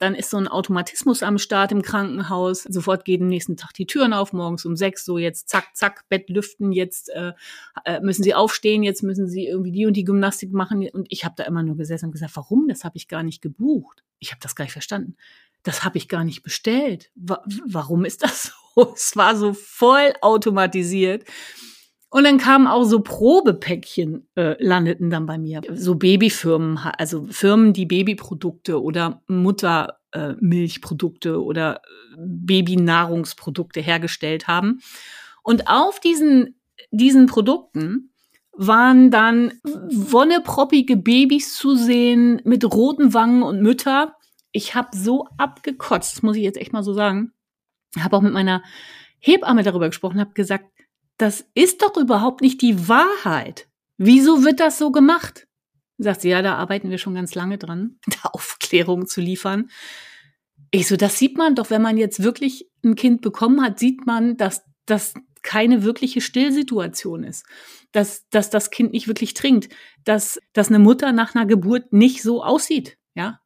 dann 0.00 0.14
ist 0.14 0.30
so 0.30 0.36
ein 0.36 0.48
Automatismus 0.48 1.22
am 1.22 1.38
Start 1.38 1.72
im 1.72 1.82
Krankenhaus. 1.82 2.62
Sofort 2.62 3.04
gehen 3.04 3.22
am 3.22 3.28
nächsten 3.28 3.56
Tag 3.56 3.74
die 3.74 3.86
Türen 3.86 4.12
auf, 4.12 4.32
morgens 4.32 4.64
um 4.64 4.76
sechs, 4.76 5.04
so 5.04 5.18
jetzt 5.18 5.48
zack, 5.48 5.74
zack, 5.74 6.04
Bett 6.08 6.30
lüften, 6.30 6.72
jetzt 6.72 7.10
äh, 7.10 7.32
äh 7.84 8.00
müssen 8.00 8.22
sie 8.22 8.34
aufstehen, 8.34 8.82
jetzt 8.82 9.02
müssen 9.02 9.28
sie 9.28 9.46
irgendwie 9.46 9.72
die 9.72 9.86
und 9.86 9.94
die 9.94 10.04
Gymnastik 10.04 10.52
machen. 10.52 10.88
Und 10.92 11.06
ich 11.10 11.24
habe 11.24 11.34
da 11.36 11.44
immer 11.44 11.64
nur 11.64 11.76
gesessen 11.76 12.06
und 12.06 12.12
gesagt, 12.12 12.36
warum? 12.36 12.68
Das 12.68 12.84
habe 12.84 12.96
ich 12.96 13.08
gar 13.08 13.24
nicht 13.24 13.42
gebucht. 13.42 14.04
Ich 14.20 14.30
habe 14.30 14.40
das 14.40 14.54
gar 14.54 14.64
nicht 14.64 14.72
verstanden 14.72 15.16
das 15.62 15.84
habe 15.84 15.98
ich 15.98 16.08
gar 16.08 16.24
nicht 16.24 16.42
bestellt. 16.42 17.10
Wa 17.14 17.44
warum 17.66 18.04
ist 18.04 18.22
das 18.22 18.44
so? 18.44 18.52
Es 18.94 19.16
war 19.16 19.36
so 19.36 19.52
voll 19.52 20.12
automatisiert. 20.20 21.24
Und 22.10 22.24
dann 22.24 22.38
kamen 22.38 22.66
auch 22.66 22.84
so 22.84 23.00
Probepäckchen, 23.00 24.26
äh, 24.34 24.56
landeten 24.64 25.10
dann 25.10 25.26
bei 25.26 25.36
mir. 25.36 25.60
So 25.74 25.94
Babyfirmen, 25.94 26.78
also 26.78 27.26
Firmen, 27.30 27.74
die 27.74 27.84
Babyprodukte 27.84 28.82
oder 28.82 29.20
Muttermilchprodukte 29.28 31.28
äh, 31.28 31.32
oder 31.32 31.82
Babynahrungsprodukte 32.16 33.80
hergestellt 33.80 34.48
haben. 34.48 34.80
Und 35.42 35.68
auf 35.68 36.00
diesen, 36.00 36.58
diesen 36.90 37.26
Produkten 37.26 38.14
waren 38.52 39.10
dann 39.10 39.52
wonneproppige 39.62 40.96
Babys 40.96 41.56
zu 41.56 41.76
sehen 41.76 42.40
mit 42.44 42.64
roten 42.64 43.12
Wangen 43.14 43.42
und 43.42 43.62
Mütter, 43.62 44.14
ich 44.50 44.74
habe 44.74 44.96
so 44.96 45.26
abgekotzt, 45.36 46.22
muss 46.22 46.36
ich 46.36 46.42
jetzt 46.42 46.58
echt 46.58 46.72
mal 46.72 46.82
so 46.82 46.94
sagen. 46.94 47.32
Habe 47.98 48.16
auch 48.16 48.22
mit 48.22 48.32
meiner 48.32 48.62
Hebamme 49.18 49.62
darüber 49.62 49.88
gesprochen, 49.88 50.20
habe 50.20 50.34
gesagt, 50.34 50.66
das 51.16 51.46
ist 51.54 51.82
doch 51.82 51.96
überhaupt 51.96 52.40
nicht 52.40 52.62
die 52.62 52.88
Wahrheit. 52.88 53.68
Wieso 53.96 54.44
wird 54.44 54.60
das 54.60 54.78
so 54.78 54.92
gemacht? 54.92 55.48
Sagt 55.98 56.20
sie, 56.20 56.28
ja, 56.28 56.42
da 56.42 56.54
arbeiten 56.54 56.90
wir 56.90 56.98
schon 56.98 57.14
ganz 57.14 57.34
lange 57.34 57.58
dran, 57.58 57.98
da 58.06 58.28
Aufklärung 58.30 59.06
zu 59.06 59.20
liefern. 59.20 59.70
Ich 60.70 60.86
so, 60.86 60.96
das 60.96 61.18
sieht 61.18 61.36
man 61.36 61.54
doch, 61.54 61.70
wenn 61.70 61.82
man 61.82 61.96
jetzt 61.96 62.22
wirklich 62.22 62.68
ein 62.84 62.94
Kind 62.94 63.22
bekommen 63.22 63.62
hat, 63.62 63.78
sieht 63.78 64.06
man, 64.06 64.36
dass 64.36 64.64
das 64.86 65.14
keine 65.42 65.82
wirkliche 65.82 66.20
Stillsituation 66.20 67.24
ist, 67.24 67.44
dass, 67.92 68.28
dass 68.28 68.50
das 68.50 68.70
Kind 68.70 68.92
nicht 68.92 69.08
wirklich 69.08 69.34
trinkt, 69.34 69.72
dass, 70.04 70.40
dass 70.52 70.68
eine 70.68 70.78
Mutter 70.78 71.12
nach 71.12 71.34
einer 71.34 71.46
Geburt 71.46 71.92
nicht 71.92 72.22
so 72.22 72.42
aussieht, 72.44 72.98
ja. 73.14 73.40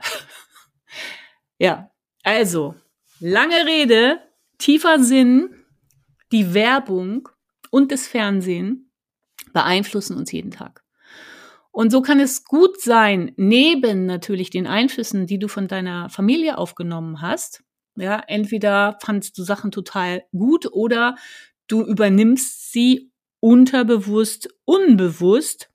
ja, 1.58 1.90
also, 2.22 2.74
lange 3.20 3.66
Rede, 3.66 4.20
tiefer 4.58 5.02
Sinn, 5.02 5.50
die 6.32 6.54
Werbung 6.54 7.28
und 7.70 7.92
das 7.92 8.06
Fernsehen 8.06 8.90
beeinflussen 9.52 10.16
uns 10.16 10.32
jeden 10.32 10.50
Tag. 10.50 10.84
Und 11.70 11.90
so 11.90 12.00
kann 12.00 12.20
es 12.20 12.44
gut 12.44 12.80
sein, 12.80 13.32
neben 13.36 14.06
natürlich 14.06 14.50
den 14.50 14.66
Einflüssen, 14.66 15.26
die 15.26 15.38
du 15.38 15.46
von 15.46 15.68
deiner 15.68 16.08
Familie 16.08 16.56
aufgenommen 16.58 17.20
hast, 17.20 17.62
ja, 17.96 18.22
entweder 18.26 18.98
fandst 19.02 19.36
du 19.38 19.42
Sachen 19.42 19.70
total 19.70 20.24
gut 20.32 20.66
oder 20.72 21.16
du 21.66 21.82
übernimmst 21.82 22.72
sie 22.72 23.10
unterbewusst, 23.40 24.48
unbewusst 24.64 25.70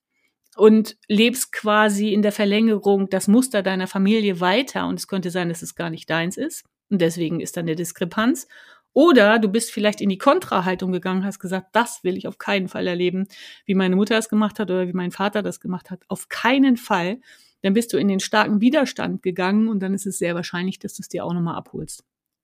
und 0.56 0.98
lebst 1.08 1.52
quasi 1.52 2.14
in 2.14 2.22
der 2.22 2.32
Verlängerung 2.32 3.10
das 3.10 3.28
Muster 3.28 3.64
deiner 3.64 3.88
Familie 3.88 4.40
weiter 4.40 4.88
und 4.88 5.00
es 5.00 5.08
könnte 5.08 5.32
sein, 5.32 5.50
dass 5.50 5.62
es 5.62 5.76
gar 5.76 5.90
nicht 5.90 6.10
deins 6.10 6.38
ist 6.38 6.64
und 6.92 7.02
deswegen 7.02 7.40
ist 7.40 7.58
dann 7.58 7.66
eine 7.66 7.76
Diskrepanz. 7.76 8.48
Oder 8.94 9.40
du 9.40 9.48
bist 9.48 9.72
vielleicht 9.72 10.02
in 10.02 10.10
die 10.10 10.18
Kontrahaltung 10.18 10.92
gegangen, 10.92 11.24
hast 11.24 11.40
gesagt, 11.40 11.70
das 11.74 12.04
will 12.04 12.18
ich 12.18 12.28
auf 12.28 12.38
keinen 12.38 12.68
Fall 12.68 12.88
erleben, 12.88 13.28
wie 13.66 13.74
meine 13.74 13.96
Mutter 13.96 14.16
das 14.16 14.28
gemacht 14.28 14.60
hat 14.60 14.70
oder 14.70 14.88
wie 14.88 14.94
mein 14.94 15.12
Vater 15.12 15.42
das 15.42 15.62
gemacht 15.62 15.90
hat. 15.90 16.04
Auf 16.10 16.28
keinen 16.28 16.76
Fall. 16.76 17.22
Dann 17.62 17.74
bist 17.74 17.94
du 17.94 17.98
in 17.98 18.10
den 18.10 18.20
starken 18.20 18.60
Widerstand 18.60 19.24
gegangen 19.24 19.70
und 19.70 19.80
dann 19.82 19.94
ist 19.94 20.06
es 20.06 20.18
sehr 20.18 20.36
wahrscheinlich, 20.36 20.80
dass 20.80 20.96
du 20.96 21.02
es 21.02 21.10
dir 21.10 21.24
auch 21.24 21.34
nochmal 21.34 21.56
abholst 21.56 22.04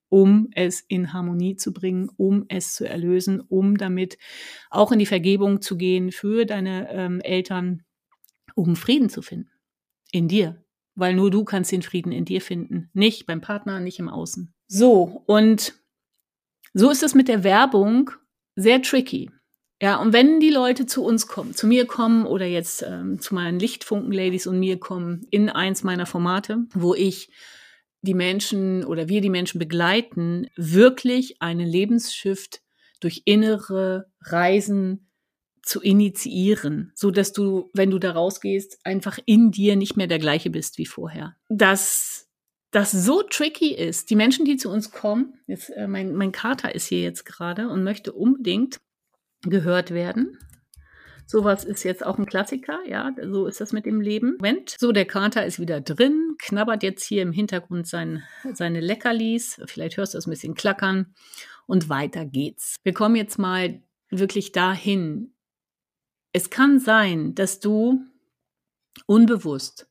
um 0.09 0.47
es 0.53 0.81
in 0.87 1.13
Harmonie 1.13 1.55
zu 1.55 1.73
bringen, 1.73 2.09
um 2.17 2.45
es 2.47 2.75
zu 2.75 2.87
erlösen, 2.87 3.41
um 3.41 3.77
damit 3.77 4.17
auch 4.69 4.91
in 4.91 4.99
die 4.99 5.05
Vergebung 5.05 5.61
zu 5.61 5.77
gehen 5.77 6.11
für 6.11 6.45
deine 6.45 6.89
ähm, 6.91 7.19
Eltern, 7.21 7.83
um 8.55 8.75
Frieden 8.75 9.09
zu 9.09 9.21
finden. 9.21 9.51
In 10.11 10.27
dir. 10.27 10.63
Weil 10.97 11.13
nur 11.13 11.29
du 11.29 11.43
kannst 11.43 11.71
den 11.71 11.83
Frieden 11.83 12.11
in 12.11 12.25
dir 12.25 12.41
finden. 12.41 12.89
Nicht 12.93 13.27
beim 13.27 13.39
Partner, 13.39 13.79
nicht 13.79 13.99
im 13.99 14.09
Außen. 14.09 14.51
So, 14.67 15.23
und 15.27 15.75
so 16.73 16.89
ist 16.89 17.03
es 17.03 17.13
mit 17.13 17.27
der 17.27 17.43
Werbung 17.43 18.11
sehr 18.55 18.81
tricky. 18.81 19.29
Ja, 19.79 19.97
und 19.97 20.11
wenn 20.11 20.39
die 20.39 20.49
Leute 20.49 20.87
zu 20.87 21.03
uns 21.03 21.27
kommen, 21.27 21.53
zu 21.53 21.67
mir 21.67 21.85
kommen 21.85 22.25
oder 22.25 22.47
jetzt 22.47 22.81
ähm, 22.81 23.21
zu 23.21 23.35
meinen 23.35 23.59
Lichtfunken-Ladies 23.59 24.47
und 24.47 24.59
mir 24.59 24.79
kommen 24.79 25.27
in 25.29 25.49
eins 25.49 25.83
meiner 25.83 26.07
Formate, 26.07 26.65
wo 26.73 26.95
ich 26.95 27.29
die 28.01 28.15
Menschen 28.15 28.83
oder 28.83 29.07
wir 29.07 29.21
die 29.21 29.29
Menschen 29.29 29.59
begleiten, 29.59 30.47
wirklich 30.55 31.41
einen 31.43 31.67
Lebensshift 31.67 32.61
durch 33.01 33.21
innere 33.25 34.11
Reisen 34.21 35.06
zu 35.67 35.81
initiieren, 35.81 36.91
so 36.95 37.11
dass 37.11 37.33
du, 37.33 37.69
wenn 37.73 37.91
du 37.91 37.99
da 37.99 38.11
rausgehst, 38.11 38.79
einfach 38.83 39.19
in 39.25 39.51
dir 39.51 39.75
nicht 39.75 39.97
mehr 39.97 40.07
der 40.07 40.19
gleiche 40.19 40.49
bist 40.49 40.77
wie 40.77 40.85
vorher. 40.85 41.35
Dass 41.49 42.29
das 42.71 42.91
so 42.91 43.21
tricky 43.21 43.73
ist, 43.73 44.09
die 44.09 44.15
Menschen, 44.15 44.45
die 44.45 44.57
zu 44.57 44.69
uns 44.69 44.91
kommen, 44.91 45.33
jetzt, 45.45 45.69
äh, 45.71 45.87
mein, 45.87 46.13
mein 46.13 46.31
Kater 46.31 46.73
ist 46.73 46.87
hier 46.87 47.01
jetzt 47.01 47.25
gerade 47.25 47.69
und 47.69 47.83
möchte 47.83 48.13
unbedingt 48.13 48.79
gehört 49.43 49.91
werden. 49.91 50.37
Sowas 51.25 51.65
ist 51.65 51.83
jetzt 51.83 52.05
auch 52.05 52.17
ein 52.17 52.25
Klassiker, 52.25 52.79
ja, 52.87 53.13
so 53.29 53.47
ist 53.47 53.59
das 53.59 53.73
mit 53.73 53.85
dem 53.85 53.99
Leben. 53.99 54.37
Moment. 54.37 54.75
So, 54.79 54.93
der 54.93 55.05
Kater 55.05 55.45
ist 55.45 55.59
wieder 55.59 55.81
drin, 55.81 56.35
knabbert 56.39 56.83
jetzt 56.83 57.03
hier 57.03 57.21
im 57.21 57.33
Hintergrund 57.33 57.87
sein, 57.87 58.23
seine 58.53 58.79
Leckerlis. 58.79 59.59
Vielleicht 59.65 59.97
hörst 59.97 60.13
du 60.13 60.17
es 60.17 60.27
ein 60.27 60.29
bisschen 60.29 60.53
klackern 60.53 61.13
und 61.65 61.89
weiter 61.89 62.25
geht's. 62.25 62.77
Wir 62.83 62.93
kommen 62.93 63.17
jetzt 63.17 63.37
mal 63.37 63.81
wirklich 64.09 64.53
dahin, 64.53 65.33
es 66.37 66.51
kann 66.51 66.79
sein, 66.79 67.33
dass 67.33 67.59
du 67.59 68.05
unbewusst 69.07 69.87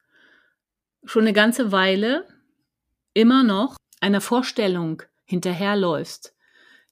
schon 1.03 1.23
eine 1.23 1.33
ganze 1.33 1.73
Weile 1.73 2.25
immer 3.15 3.43
noch 3.43 3.77
einer 4.01 4.21
Vorstellung 4.21 5.03
hinterherläufst, 5.25 6.37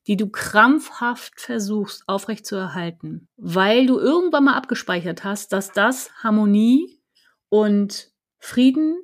die 0.08 0.16
du 0.16 0.28
krampfhaft 0.28 1.40
versuchst 1.40 2.02
aufrechtzuerhalten, 2.08 3.28
weil 3.36 3.86
du 3.86 4.00
irgendwann 4.00 4.42
mal 4.42 4.54
abgespeichert 4.54 5.22
hast, 5.22 5.52
dass 5.52 5.70
das 5.70 6.10
Harmonie 6.24 7.00
und 7.48 8.10
Frieden 8.40 8.96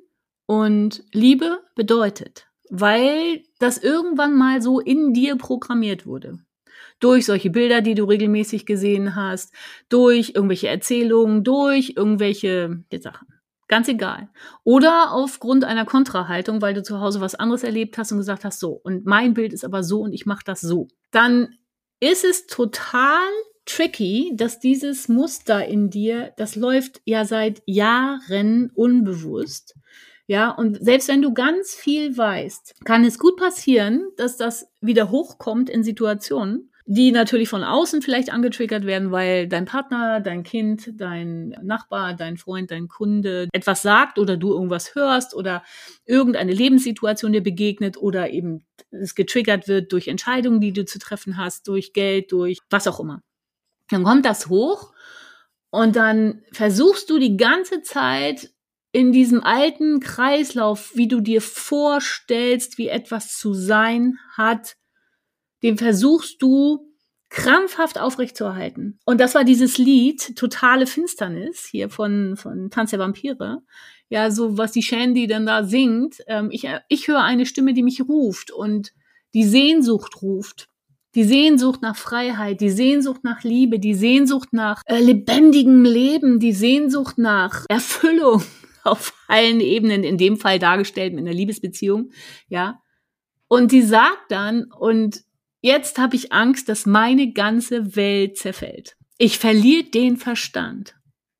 und 0.47 1.05
Liebe 1.13 1.63
bedeutet, 1.75 2.47
weil 2.69 3.45
das 3.59 3.77
irgendwann 3.77 4.35
mal 4.35 4.61
so 4.61 4.81
in 4.81 5.13
dir 5.13 5.37
programmiert 5.37 6.05
wurde 6.05 6.43
durch 6.99 7.25
solche 7.25 7.49
Bilder, 7.49 7.81
die 7.81 7.95
du 7.95 8.05
regelmäßig 8.05 8.65
gesehen 8.65 9.15
hast, 9.15 9.53
durch 9.89 10.33
irgendwelche 10.35 10.67
Erzählungen, 10.67 11.43
durch 11.43 11.93
irgendwelche 11.95 12.83
Sachen. 12.99 13.27
Ganz 13.67 13.87
egal. 13.87 14.27
Oder 14.65 15.13
aufgrund 15.13 15.63
einer 15.63 15.85
Kontrahaltung, 15.85 16.61
weil 16.61 16.73
du 16.73 16.83
zu 16.83 16.99
Hause 16.99 17.21
was 17.21 17.35
anderes 17.35 17.63
erlebt 17.63 17.97
hast 17.97 18.11
und 18.11 18.17
gesagt 18.17 18.43
hast, 18.43 18.59
so, 18.59 18.71
und 18.71 19.05
mein 19.05 19.33
Bild 19.33 19.53
ist 19.53 19.63
aber 19.63 19.81
so 19.81 20.01
und 20.01 20.11
ich 20.11 20.25
mache 20.25 20.43
das 20.45 20.59
so. 20.59 20.89
Dann 21.11 21.55
ist 22.01 22.25
es 22.25 22.47
total 22.47 23.29
tricky, 23.65 24.33
dass 24.35 24.59
dieses 24.59 25.07
Muster 25.07 25.65
in 25.65 25.89
dir, 25.89 26.33
das 26.35 26.55
läuft 26.55 27.01
ja 27.05 27.23
seit 27.23 27.61
Jahren 27.65 28.71
unbewusst. 28.73 29.75
Ja, 30.27 30.49
und 30.49 30.83
selbst 30.83 31.07
wenn 31.07 31.21
du 31.21 31.33
ganz 31.33 31.73
viel 31.73 32.17
weißt, 32.17 32.85
kann 32.85 33.03
es 33.03 33.19
gut 33.19 33.37
passieren, 33.37 34.09
dass 34.17 34.37
das 34.37 34.67
wieder 34.79 35.11
hochkommt 35.11 35.69
in 35.69 35.83
Situationen, 35.83 36.70
die 36.85 37.11
natürlich 37.11 37.49
von 37.49 37.63
außen 37.63 38.01
vielleicht 38.01 38.31
angetriggert 38.31 38.85
werden, 38.85 39.11
weil 39.11 39.47
dein 39.47 39.65
Partner, 39.65 40.19
dein 40.19 40.43
Kind, 40.43 40.91
dein 40.99 41.49
Nachbar, 41.61 42.13
dein 42.13 42.37
Freund, 42.37 42.71
dein 42.71 42.87
Kunde 42.87 43.47
etwas 43.51 43.81
sagt 43.81 44.19
oder 44.19 44.37
du 44.37 44.51
irgendwas 44.53 44.95
hörst 44.95 45.35
oder 45.35 45.63
irgendeine 46.05 46.53
Lebenssituation 46.53 47.33
dir 47.33 47.43
begegnet 47.43 47.97
oder 47.97 48.29
eben 48.31 48.65
es 48.91 49.15
getriggert 49.15 49.67
wird 49.67 49.91
durch 49.91 50.07
Entscheidungen, 50.07 50.59
die 50.59 50.73
du 50.73 50.85
zu 50.85 50.99
treffen 50.99 51.37
hast, 51.37 51.67
durch 51.67 51.93
Geld, 51.93 52.31
durch 52.31 52.59
was 52.69 52.87
auch 52.87 52.99
immer. 52.99 53.21
Dann 53.89 54.03
kommt 54.03 54.25
das 54.25 54.47
hoch 54.47 54.93
und 55.69 55.95
dann 55.95 56.41
versuchst 56.51 57.09
du 57.09 57.19
die 57.19 57.37
ganze 57.37 57.81
Zeit 57.81 58.51
in 58.91 59.11
diesem 59.11 59.41
alten 59.43 60.01
Kreislauf, 60.01 60.91
wie 60.95 61.07
du 61.07 61.21
dir 61.21 61.41
vorstellst, 61.41 62.77
wie 62.77 62.89
etwas 62.89 63.37
zu 63.37 63.53
sein 63.53 64.17
hat, 64.35 64.75
den 65.63 65.77
versuchst 65.77 66.41
du 66.41 66.91
krampfhaft 67.29 67.97
aufrechtzuerhalten. 67.97 68.99
Und 69.05 69.19
das 69.21 69.35
war 69.35 69.45
dieses 69.45 69.77
Lied, 69.77 70.35
Totale 70.35 70.85
Finsternis, 70.85 71.65
hier 71.65 71.89
von, 71.89 72.35
von 72.35 72.69
Tanz 72.69 72.91
der 72.91 72.99
Vampire. 72.99 73.63
Ja, 74.09 74.29
so 74.29 74.57
was 74.57 74.73
die 74.73 74.83
Shandy 74.83 75.27
dann 75.27 75.45
da 75.45 75.63
singt. 75.63 76.17
Ähm, 76.27 76.49
ich, 76.51 76.67
ich 76.89 77.07
höre 77.07 77.23
eine 77.23 77.45
Stimme, 77.45 77.73
die 77.73 77.83
mich 77.83 78.01
ruft 78.01 78.51
und 78.51 78.91
die 79.33 79.45
Sehnsucht 79.45 80.21
ruft. 80.21 80.67
Die 81.15 81.23
Sehnsucht 81.23 81.81
nach 81.81 81.95
Freiheit, 81.95 82.59
die 82.61 82.69
Sehnsucht 82.69 83.23
nach 83.23 83.43
Liebe, 83.43 83.79
die 83.79 83.95
Sehnsucht 83.95 84.49
nach 84.51 84.81
äh, 84.85 84.99
lebendigem 84.99 85.83
Leben, 85.83 86.39
die 86.39 86.53
Sehnsucht 86.53 87.17
nach 87.17 87.65
Erfüllung 87.69 88.43
auf 88.83 89.13
allen 89.27 89.61
Ebenen, 89.61 90.03
in 90.03 90.17
dem 90.17 90.37
Fall 90.37 90.59
dargestellt 90.59 91.13
mit 91.13 91.25
einer 91.25 91.33
Liebesbeziehung, 91.33 92.11
ja. 92.49 92.81
Und 93.47 93.73
die 93.73 93.81
sagt 93.81 94.31
dann, 94.31 94.65
und 94.71 95.23
Jetzt 95.61 95.99
habe 95.99 96.15
ich 96.15 96.33
Angst, 96.33 96.69
dass 96.69 96.85
meine 96.85 97.33
ganze 97.33 97.95
Welt 97.95 98.37
zerfällt. 98.37 98.97
Ich 99.17 99.37
verliere 99.37 99.83
den 99.83 100.17
Verstand. 100.17 100.95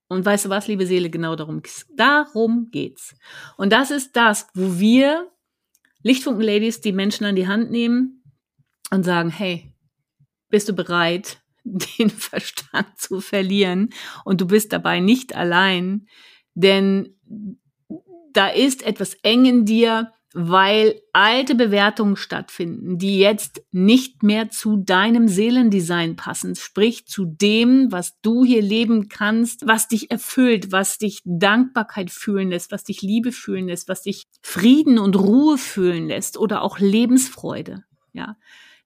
Und 0.07 0.25
weißt 0.25 0.45
du 0.45 0.49
was, 0.49 0.67
liebe 0.67 0.85
Seele, 0.85 1.09
genau 1.09 1.35
darum, 1.35 1.61
darum 1.95 2.69
geht's. 2.69 3.15
Und 3.57 3.71
das 3.71 3.91
ist 3.91 4.15
das, 4.15 4.47
wo 4.53 4.77
wir 4.77 5.31
Lichtfunken-Ladies 6.03 6.81
die 6.81 6.91
Menschen 6.91 7.25
an 7.25 7.35
die 7.35 7.47
Hand 7.47 7.71
nehmen 7.71 8.23
und 8.91 9.03
sagen, 9.03 9.29
hey, 9.29 9.73
bist 10.49 10.69
du 10.69 10.73
bereit, 10.73 11.41
den 11.63 12.09
Verstand 12.09 12.97
zu 12.97 13.21
verlieren? 13.21 13.89
Und 14.25 14.41
du 14.41 14.47
bist 14.47 14.73
dabei 14.73 14.99
nicht 14.99 15.35
allein, 15.35 16.07
denn 16.53 17.17
da 18.33 18.47
ist 18.47 18.83
etwas 18.83 19.13
eng 19.23 19.45
in 19.45 19.65
dir, 19.65 20.11
weil 20.33 21.01
alte 21.11 21.55
Bewertungen 21.55 22.15
stattfinden, 22.15 22.97
die 22.97 23.19
jetzt 23.19 23.61
nicht 23.71 24.23
mehr 24.23 24.49
zu 24.49 24.77
deinem 24.77 25.27
Seelendesign 25.27 26.15
passen, 26.15 26.55
sprich 26.55 27.05
zu 27.05 27.25
dem, 27.25 27.91
was 27.91 28.19
du 28.21 28.45
hier 28.45 28.61
leben 28.61 29.09
kannst, 29.09 29.67
was 29.67 29.89
dich 29.89 30.09
erfüllt, 30.09 30.71
was 30.71 30.97
dich 30.97 31.21
Dankbarkeit 31.25 32.11
fühlen 32.11 32.49
lässt, 32.49 32.71
was 32.71 32.83
dich 32.83 33.01
Liebe 33.01 33.31
fühlen 33.31 33.67
lässt, 33.67 33.89
was 33.89 34.03
dich 34.03 34.23
Frieden 34.41 34.99
und 34.99 35.17
Ruhe 35.17 35.57
fühlen 35.57 36.07
lässt 36.07 36.37
oder 36.37 36.61
auch 36.61 36.79
Lebensfreude, 36.79 37.83
ja. 38.13 38.37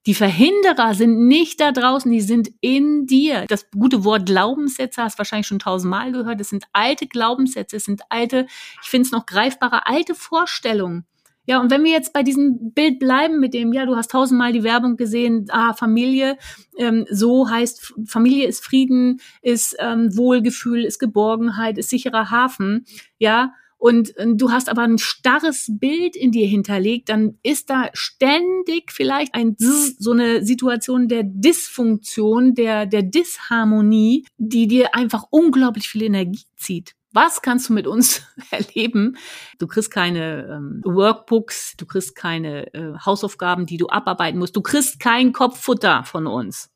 Die 0.06 0.14
Verhinderer 0.14 0.94
sind 0.94 1.26
nicht 1.26 1.60
da 1.60 1.72
draußen, 1.72 2.10
die 2.12 2.20
sind 2.20 2.50
in 2.60 3.06
dir. 3.06 3.44
Das 3.48 3.68
gute 3.72 4.04
Wort 4.04 4.26
Glaubenssätze 4.26 5.02
hast 5.02 5.14
du 5.14 5.18
wahrscheinlich 5.18 5.48
schon 5.48 5.58
tausendmal 5.58 6.12
gehört. 6.12 6.40
Es 6.40 6.50
sind 6.50 6.64
alte 6.72 7.08
Glaubenssätze, 7.08 7.78
es 7.78 7.84
sind 7.86 8.02
alte, 8.08 8.46
ich 8.82 8.88
finde 8.88 9.06
es 9.06 9.10
noch 9.10 9.26
greifbare, 9.26 9.88
alte 9.88 10.14
Vorstellungen 10.14 11.06
ja, 11.46 11.60
und 11.60 11.70
wenn 11.70 11.84
wir 11.84 11.92
jetzt 11.92 12.12
bei 12.12 12.22
diesem 12.22 12.72
Bild 12.72 12.98
bleiben 12.98 13.40
mit 13.40 13.54
dem, 13.54 13.72
ja, 13.72 13.86
du 13.86 13.96
hast 13.96 14.10
tausendmal 14.10 14.52
die 14.52 14.64
Werbung 14.64 14.96
gesehen, 14.96 15.46
ah, 15.50 15.74
Familie, 15.74 16.36
ähm, 16.76 17.06
so 17.10 17.48
heißt, 17.48 17.94
Familie 18.06 18.46
ist 18.46 18.64
Frieden, 18.64 19.20
ist 19.42 19.76
ähm, 19.78 20.16
Wohlgefühl, 20.16 20.84
ist 20.84 20.98
Geborgenheit, 20.98 21.78
ist 21.78 21.90
sicherer 21.90 22.30
Hafen, 22.30 22.84
ja, 23.18 23.52
und 23.78 24.16
äh, 24.16 24.26
du 24.34 24.50
hast 24.50 24.68
aber 24.68 24.82
ein 24.82 24.98
starres 24.98 25.66
Bild 25.68 26.16
in 26.16 26.32
dir 26.32 26.46
hinterlegt, 26.46 27.08
dann 27.08 27.38
ist 27.42 27.70
da 27.70 27.90
ständig 27.92 28.90
vielleicht 28.90 29.34
ein 29.34 29.56
so 29.58 30.12
eine 30.12 30.44
Situation 30.44 31.08
der 31.08 31.22
Dysfunktion, 31.24 32.54
der, 32.54 32.86
der 32.86 33.02
Disharmonie, 33.02 34.26
die 34.38 34.66
dir 34.66 34.94
einfach 34.94 35.24
unglaublich 35.30 35.88
viel 35.88 36.02
Energie 36.02 36.44
zieht. 36.56 36.94
Was 37.16 37.40
kannst 37.40 37.70
du 37.70 37.72
mit 37.72 37.86
uns 37.86 38.20
erleben? 38.50 39.16
Du 39.58 39.66
kriegst 39.66 39.90
keine 39.90 40.48
ähm, 40.50 40.82
Workbooks, 40.84 41.74
du 41.78 41.86
kriegst 41.86 42.14
keine 42.14 42.74
äh, 42.74 42.92
Hausaufgaben, 43.06 43.64
die 43.64 43.78
du 43.78 43.88
abarbeiten 43.88 44.38
musst. 44.38 44.54
Du 44.54 44.60
kriegst 44.60 45.00
kein 45.00 45.32
Kopffutter 45.32 46.04
von 46.04 46.26
uns. 46.26 46.68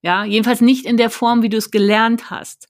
Ja, 0.00 0.24
jedenfalls 0.24 0.60
nicht 0.60 0.86
in 0.86 0.96
der 0.96 1.10
Form, 1.10 1.42
wie 1.42 1.48
du 1.48 1.56
es 1.56 1.72
gelernt 1.72 2.30
hast. 2.30 2.68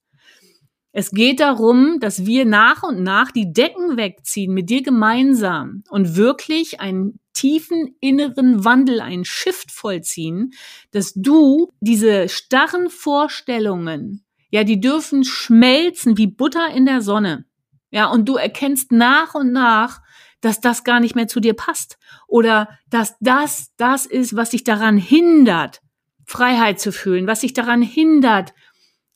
Es 0.93 1.11
geht 1.11 1.41
darum, 1.41 2.01
dass 2.01 2.25
wir 2.25 2.47
nach 2.47 2.83
und 2.85 3.03
nach 3.03 3.31
die 3.33 3.53
Decken 3.53 3.99
wegziehen 3.99 4.55
mit 4.55 4.71
dir 4.71 4.83
gemeinsam 4.83 5.85
und 5.91 6.17
wirklich 6.17 6.81
einen 6.81 7.21
tiefen 7.35 7.97
inneren 8.01 8.65
Wandel, 8.65 9.03
einen 9.03 9.27
Shift 9.27 9.71
vollziehen, 9.73 10.55
dass 10.91 11.13
du 11.13 11.71
diese 11.81 12.31
starren 12.31 12.89
Vorstellungen 12.89 14.25
ja, 14.51 14.65
die 14.65 14.81
dürfen 14.81 15.25
schmelzen 15.25 16.19
wie 16.19 16.27
Butter 16.27 16.69
in 16.75 16.87
der 16.87 17.01
Sonne. 17.01 17.47
Ja, 17.91 18.07
und 18.07 18.29
du 18.29 18.37
erkennst 18.37 18.93
nach 18.93 19.35
und 19.35 19.53
nach, 19.53 20.01
dass 20.41 20.61
das 20.61 20.85
gar 20.85 21.01
nicht 21.01 21.15
mehr 21.15 21.29
zu 21.29 21.41
dir 21.41 21.55
passt 21.55 21.99
oder 22.27 22.69
dass 22.89 23.17
das 23.21 23.73
das 23.77 24.07
ist, 24.07 24.37
was 24.37 24.51
dich 24.51 24.65
daran 24.65 24.97
hindert, 24.97 25.81
Freiheit 26.25 26.81
zu 26.81 26.93
fühlen, 26.93 27.27
was 27.27 27.41
dich 27.41 27.53
daran 27.53 27.83
hindert, 27.83 28.55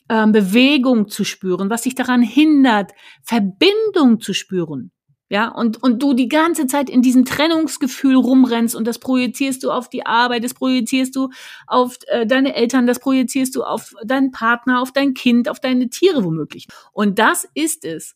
ähm, 0.09 0.31
Bewegung 0.31 1.07
zu 1.07 1.23
spüren, 1.23 1.69
was 1.69 1.83
dich 1.83 1.95
daran 1.95 2.21
hindert, 2.21 2.91
Verbindung 3.23 4.19
zu 4.19 4.33
spüren. 4.33 4.91
Ja, 5.27 5.47
und, 5.47 5.81
und 5.81 6.03
du 6.03 6.13
die 6.13 6.27
ganze 6.27 6.67
Zeit 6.67 6.87
in 6.87 7.01
diesem 7.01 7.25
Trennungsgefühl 7.25 8.15
rumrennst 8.15 8.75
und 8.75 8.85
das 8.85 8.99
projizierst 8.99 9.63
du 9.63 9.71
auf 9.71 9.89
die 9.89 10.05
Arbeit, 10.05 10.43
das 10.43 10.53
projizierst 10.53 11.15
du 11.15 11.29
auf 11.65 11.97
äh, 12.07 12.27
deine 12.27 12.53
Eltern, 12.55 12.85
das 12.85 12.99
projizierst 12.99 13.55
du 13.55 13.63
auf 13.63 13.93
deinen 14.03 14.31
Partner, 14.31 14.81
auf 14.81 14.91
dein 14.91 15.15
Kind, 15.15 15.49
auf 15.49 15.59
deine 15.59 15.89
Tiere 15.89 16.23
womöglich. 16.23 16.67
Und 16.91 17.17
das 17.17 17.47
ist 17.55 17.85
es, 17.85 18.13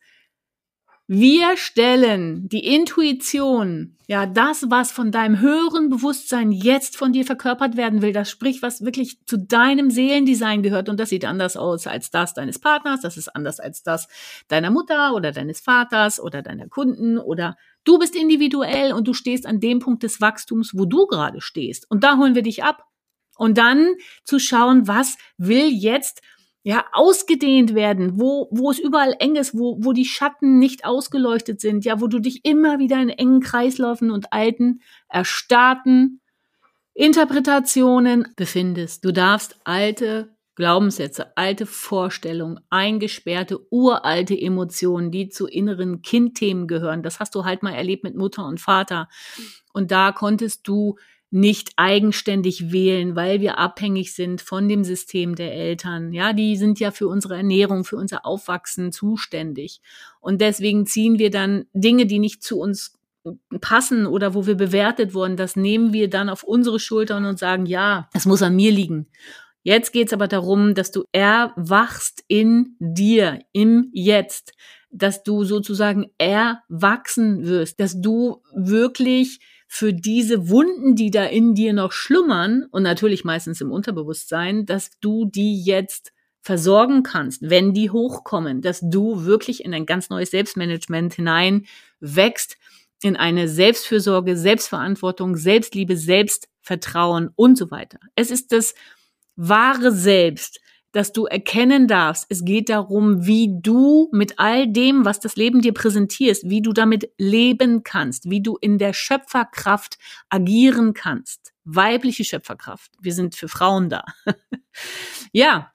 wir 1.11 1.57
stellen 1.57 2.47
die 2.49 2.67
Intuition, 2.67 3.97
ja, 4.07 4.27
das, 4.27 4.69
was 4.69 4.91
von 4.91 5.11
deinem 5.11 5.39
höheren 5.39 5.89
Bewusstsein 5.89 6.51
jetzt 6.51 6.97
von 6.97 7.13
dir 7.13 7.25
verkörpert 7.25 7.75
werden 7.75 8.03
will, 8.03 8.13
das 8.13 8.29
spricht, 8.29 8.61
was 8.61 8.85
wirklich 8.85 9.17
zu 9.25 9.39
deinem 9.39 9.89
Seelendesign 9.89 10.61
gehört 10.61 10.87
und 10.87 10.99
das 10.99 11.09
sieht 11.09 11.25
anders 11.25 11.57
aus 11.57 11.87
als 11.87 12.11
das 12.11 12.35
deines 12.35 12.59
Partners, 12.59 13.01
das 13.01 13.17
ist 13.17 13.35
anders 13.35 13.59
als 13.59 13.81
das 13.81 14.07
deiner 14.49 14.69
Mutter 14.69 15.15
oder 15.15 15.31
deines 15.31 15.61
Vaters 15.61 16.19
oder 16.19 16.43
deiner 16.43 16.67
Kunden 16.67 17.17
oder 17.17 17.57
du 17.85 17.97
bist 17.97 18.15
individuell 18.15 18.93
und 18.93 19.07
du 19.07 19.15
stehst 19.15 19.47
an 19.47 19.59
dem 19.59 19.79
Punkt 19.79 20.03
des 20.03 20.21
Wachstums, 20.21 20.77
wo 20.77 20.85
du 20.85 21.07
gerade 21.07 21.41
stehst. 21.41 21.89
Und 21.89 22.03
da 22.03 22.17
holen 22.17 22.35
wir 22.35 22.43
dich 22.43 22.63
ab. 22.63 22.83
Und 23.35 23.57
dann 23.57 23.95
zu 24.25 24.37
schauen, 24.37 24.87
was 24.87 25.17
will 25.37 25.69
jetzt 25.69 26.21
ja, 26.63 26.85
ausgedehnt 26.91 27.73
werden, 27.73 28.19
wo, 28.19 28.49
wo 28.51 28.71
es 28.71 28.79
überall 28.79 29.15
eng 29.19 29.35
ist, 29.35 29.57
wo, 29.57 29.77
wo 29.79 29.93
die 29.93 30.05
Schatten 30.05 30.59
nicht 30.59 30.85
ausgeleuchtet 30.85 31.61
sind, 31.61 31.85
ja, 31.85 32.01
wo 32.01 32.07
du 32.07 32.19
dich 32.19 32.43
immer 32.43 32.79
wieder 32.79 33.01
in 33.01 33.09
engen 33.09 33.39
Kreisläufen 33.39 34.11
und 34.11 34.33
alten, 34.33 34.81
erstarrten 35.07 36.21
Interpretationen 36.93 38.27
befindest. 38.35 39.05
Du 39.05 39.13
darfst 39.13 39.57
alte 39.63 40.35
Glaubenssätze, 40.55 41.37
alte 41.37 41.65
Vorstellungen, 41.65 42.59
eingesperrte, 42.69 43.65
uralte 43.71 44.37
Emotionen, 44.37 45.09
die 45.09 45.29
zu 45.29 45.47
inneren 45.47 46.01
Kindthemen 46.01 46.67
gehören. 46.67 47.01
Das 47.01 47.21
hast 47.21 47.33
du 47.35 47.45
halt 47.45 47.63
mal 47.63 47.73
erlebt 47.73 48.03
mit 48.03 48.17
Mutter 48.17 48.45
und 48.45 48.59
Vater. 48.59 49.07
Und 49.71 49.91
da 49.91 50.11
konntest 50.11 50.67
du 50.67 50.97
nicht 51.31 51.73
eigenständig 51.75 52.71
wählen, 52.71 53.15
weil 53.15 53.39
wir 53.39 53.59
abhängig 53.59 54.13
sind 54.15 54.41
von 54.41 54.67
dem 54.67 54.83
System 54.83 55.35
der 55.35 55.53
Eltern. 55.53 56.11
Ja, 56.11 56.33
die 56.33 56.57
sind 56.57 56.79
ja 56.79 56.91
für 56.91 57.07
unsere 57.07 57.35
Ernährung, 57.37 57.83
für 57.83 57.97
unser 57.97 58.25
Aufwachsen 58.25 58.91
zuständig. 58.91 59.81
Und 60.19 60.41
deswegen 60.41 60.87
ziehen 60.87 61.19
wir 61.19 61.29
dann 61.29 61.65
Dinge, 61.73 62.07
die 62.07 62.19
nicht 62.19 62.43
zu 62.43 62.59
uns 62.59 62.99
passen 63.61 64.07
oder 64.07 64.33
wo 64.33 64.47
wir 64.47 64.55
bewertet 64.55 65.13
wurden, 65.13 65.37
das 65.37 65.55
nehmen 65.55 65.93
wir 65.93 66.09
dann 66.09 66.29
auf 66.29 66.43
unsere 66.43 66.79
Schultern 66.79 67.25
und 67.25 67.37
sagen, 67.37 67.65
ja, 67.65 68.09
das 68.13 68.25
muss 68.25 68.41
an 68.41 68.55
mir 68.55 68.71
liegen. 68.71 69.07
Jetzt 69.61 69.91
geht's 69.91 70.13
aber 70.13 70.27
darum, 70.27 70.73
dass 70.73 70.91
du 70.91 71.03
erwachst 71.11 72.23
in 72.27 72.75
dir, 72.79 73.39
im 73.51 73.89
Jetzt, 73.91 74.53
dass 74.89 75.21
du 75.21 75.43
sozusagen 75.43 76.07
erwachsen 76.17 77.45
wirst, 77.45 77.79
dass 77.79 78.01
du 78.01 78.41
wirklich 78.55 79.39
für 79.71 79.93
diese 79.93 80.49
Wunden, 80.49 80.95
die 80.95 81.11
da 81.11 81.25
in 81.25 81.53
dir 81.53 81.73
noch 81.73 81.91
schlummern 81.91 82.65
und 82.71 82.81
natürlich 82.81 83.23
meistens 83.23 83.61
im 83.61 83.71
Unterbewusstsein, 83.71 84.65
dass 84.65 84.89
du 84.99 85.25
die 85.25 85.63
jetzt 85.63 86.11
versorgen 86.41 87.03
kannst, 87.03 87.47
wenn 87.47 87.75
die 87.75 87.91
hochkommen, 87.91 88.63
dass 88.63 88.79
du 88.81 89.25
wirklich 89.25 89.63
in 89.63 89.73
ein 89.75 89.85
ganz 89.85 90.09
neues 90.09 90.31
Selbstmanagement 90.31 91.13
hinein 91.13 91.67
wächst, 91.99 92.57
in 93.03 93.15
eine 93.15 93.47
Selbstfürsorge, 93.47 94.35
Selbstverantwortung, 94.35 95.37
Selbstliebe, 95.37 95.95
Selbstvertrauen 95.95 97.29
und 97.35 97.55
so 97.55 97.69
weiter. 97.69 97.99
Es 98.15 98.31
ist 98.31 98.51
das 98.51 98.73
wahre 99.35 99.91
Selbst, 99.91 100.59
dass 100.91 101.13
du 101.13 101.25
erkennen 101.25 101.87
darfst, 101.87 102.25
es 102.29 102.43
geht 102.43 102.69
darum, 102.69 103.25
wie 103.25 103.59
du 103.61 104.09
mit 104.11 104.39
all 104.39 104.67
dem, 104.67 105.05
was 105.05 105.19
das 105.19 105.35
Leben 105.35 105.61
dir 105.61 105.73
präsentierst, 105.73 106.49
wie 106.49 106.61
du 106.61 106.73
damit 106.73 107.11
leben 107.17 107.83
kannst, 107.83 108.29
wie 108.29 108.41
du 108.41 108.57
in 108.59 108.77
der 108.77 108.93
Schöpferkraft 108.93 109.97
agieren 110.29 110.93
kannst. 110.93 111.53
Weibliche 111.63 112.23
Schöpferkraft. 112.23 112.91
Wir 112.99 113.13
sind 113.13 113.35
für 113.35 113.47
Frauen 113.47 113.89
da. 113.89 114.03
ja. 115.31 115.71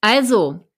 Also, 0.00 0.68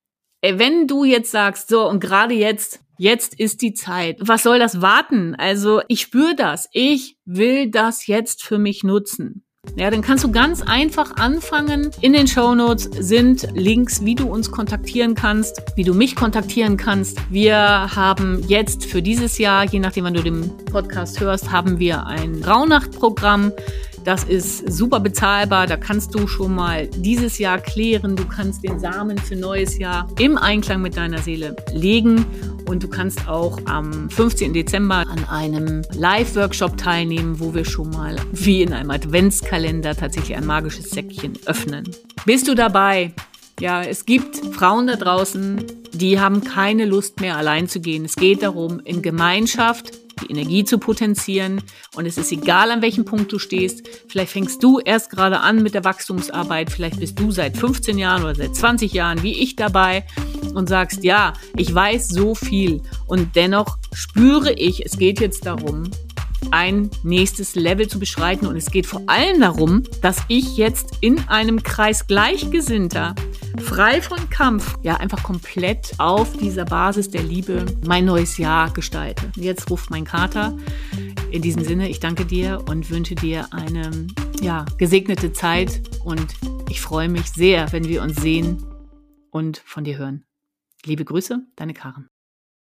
Ey, 0.43 0.59
wenn 0.59 0.87
du 0.87 1.05
jetzt 1.05 1.31
sagst, 1.31 1.69
so 1.69 1.89
und 1.89 2.01
gerade 2.01 2.35
jetzt, 2.35 2.81
jetzt 2.99 3.39
ist 3.41 3.63
die 3.63 3.75
Zeit. 3.75 4.19
Was 4.21 4.43
soll 4.43 4.59
das 4.59 4.81
warten? 4.83 5.35
Also 5.35 5.83
ich 5.89 6.03
spüre 6.03 6.35
das. 6.35 6.69
Ich 6.73 7.19
will 7.25 7.71
das 7.71 8.07
jetzt 8.07 8.43
für 8.43 8.59
mich 8.59 8.85
nutzen. 8.85 9.46
Ja, 9.75 9.91
dann 9.91 10.01
kannst 10.01 10.25
du 10.25 10.31
ganz 10.31 10.63
einfach 10.63 11.17
anfangen. 11.17 11.91
In 12.01 12.13
den 12.13 12.27
Show 12.27 12.55
Notes 12.55 12.89
sind 12.99 13.49
Links, 13.55 14.05
wie 14.05 14.15
du 14.15 14.27
uns 14.29 14.51
kontaktieren 14.51 15.15
kannst, 15.15 15.61
wie 15.75 15.85
du 15.85 15.93
mich 15.93 16.17
kontaktieren 16.17 16.77
kannst. 16.77 17.19
Wir 17.31 17.57
haben 17.57 18.43
jetzt 18.49 18.87
für 18.87 19.03
dieses 19.03 19.39
Jahr, 19.39 19.65
je 19.65 19.81
nachdem, 19.81 20.05
wann 20.05 20.15
du 20.15 20.23
den 20.23 20.51
Podcast 20.67 21.21
hörst, 21.21 21.51
haben 21.51 21.79
wir 21.79 22.07
ein 22.07 22.43
Rauhnachtprogramm. 22.43 23.53
Das 24.07 24.23
ist 24.23 24.73
super 24.73 25.01
bezahlbar. 25.01 25.67
Da 25.67 25.77
kannst 25.77 26.15
du 26.15 26.29
schon 26.29 26.55
mal 26.55 26.87
dieses 26.87 27.41
Jahr 27.41 27.59
klären. 27.59 28.15
Du 28.15 28.25
kannst 28.25 28.63
den 28.63 28.79
Samen 28.79 29.19
für 29.19 29.35
neues 29.35 29.79
Jahr 29.79 30.09
im 30.21 30.39
Einklang 30.39 30.81
mit 30.81 30.97
deiner 30.97 31.19
Seele 31.19 31.57
legen. 31.73 32.25
Und 32.69 32.85
du 32.85 32.89
kannst 32.89 33.27
auch 33.27 33.59
am 33.65 34.09
15. 34.09 34.53
Dezember 34.53 35.05
an 35.09 35.25
einem 35.29 35.83
Live-Workshop 35.93 36.77
teilnehmen, 36.77 37.41
wo 37.41 37.53
wir 37.53 37.65
schon 37.65 37.91
mal 37.91 38.15
wie 38.31 38.63
in 38.63 38.73
einem 38.73 38.93
Adventskalender 38.93 39.97
tatsächlich 39.97 40.37
ein 40.37 40.47
magisches 40.47 40.91
Säckchen 40.91 41.33
öffnen. 41.47 41.91
Bist 42.25 42.47
du 42.47 42.55
dabei? 42.55 43.13
Ja, 43.59 43.83
es 43.83 44.07
gibt 44.07 44.37
Frauen 44.55 44.87
da 44.87 44.95
draußen, 44.95 45.65
die 45.93 46.21
haben 46.21 46.45
keine 46.45 46.85
Lust 46.85 47.21
mehr 47.21 47.37
allein 47.37 47.69
zu 47.69 47.81
gehen. 47.81 48.05
Es 48.05 48.15
geht 48.15 48.45
darum, 48.45 48.79
in 48.85 49.03
Gemeinschaft 49.03 49.93
die 50.23 50.31
Energie 50.31 50.65
zu 50.65 50.79
potenzieren. 50.79 51.63
Und 51.95 52.07
es 52.07 52.19
ist 52.19 52.33
egal, 52.33 52.71
an 52.71 52.83
welchem 52.83 53.05
Punkt 53.05 53.33
du 53.33 53.39
stehst. 53.39 53.89
Vielleicht 54.09 54.33
fängst 54.33 54.63
du 54.63 54.79
erst 54.79 55.11
gerade 55.11 55.41
an 55.41 55.63
mit 55.63 55.75
der 55.75 55.85
Wachstumsarbeit. 55.85 56.71
Vielleicht 56.71 57.01
bist 57.01 57.19
du 57.19 57.31
seit 57.31 57.57
15 57.57 57.99
Jahren 57.99 58.23
oder 58.23 58.35
seit 58.35 58.55
20 58.55 58.93
Jahren 58.93 59.23
wie 59.23 59.43
ich 59.43 59.57
dabei 59.57 60.07
und 60.55 60.69
sagst, 60.69 61.05
ja, 61.05 61.33
ich 61.57 61.75
weiß 61.75 62.09
so 62.09 62.35
viel. 62.35 62.83
Und 63.07 63.37
dennoch 63.37 63.79
spüre 63.93 64.53
ich, 64.53 64.85
es 64.85 64.99
geht 64.99 65.21
jetzt 65.21 65.47
darum, 65.47 65.91
ein 66.51 66.91
nächstes 67.03 67.55
Level 67.55 67.89
zu 67.89 67.99
beschreiten. 67.99 68.47
Und 68.47 68.57
es 68.57 68.71
geht 68.71 68.87
vor 68.87 69.03
allem 69.07 69.41
darum, 69.41 69.83
dass 70.03 70.19
ich 70.29 70.57
jetzt 70.57 70.99
in 71.01 71.29
einem 71.29 71.63
Kreis 71.63 72.07
Gleichgesinnter 72.07 73.15
frei 73.61 74.01
von 74.01 74.31
Kampf, 74.31 74.77
ja, 74.83 74.97
einfach 74.97 75.23
komplett 75.23 75.95
auf 75.99 76.37
dieser 76.37 76.65
Basis 76.65 77.11
der 77.11 77.23
Liebe 77.23 77.67
mein 77.87 78.05
neues 78.05 78.39
Jahr 78.39 78.73
gestalte. 78.73 79.31
Jetzt 79.37 79.71
ruft 79.71 79.91
mein 79.91 80.05
Kater. 80.05 80.57
In 81.31 81.43
diesem 81.43 81.65
Sinne, 81.65 81.89
ich 81.89 82.01
danke 82.01 82.25
dir 82.25 82.65
und 82.69 82.91
wünsche 82.91 83.15
dir 83.15 83.49
eine 83.53 84.07
ja, 84.41 84.65
gesegnete 84.79 85.33
Zeit 85.33 85.83
und 86.05 86.35
ich 86.71 86.81
freue 86.81 87.09
mich 87.09 87.31
sehr, 87.31 87.73
wenn 87.73 87.89
wir 87.89 88.03
uns 88.03 88.21
sehen 88.21 88.65
und 89.31 89.59
von 89.59 89.85
dir 89.85 89.99
hören. 89.99 90.25
Liebe 90.85 91.05
Grüße, 91.05 91.47
deine 91.57 91.75
Karen. 91.75 92.09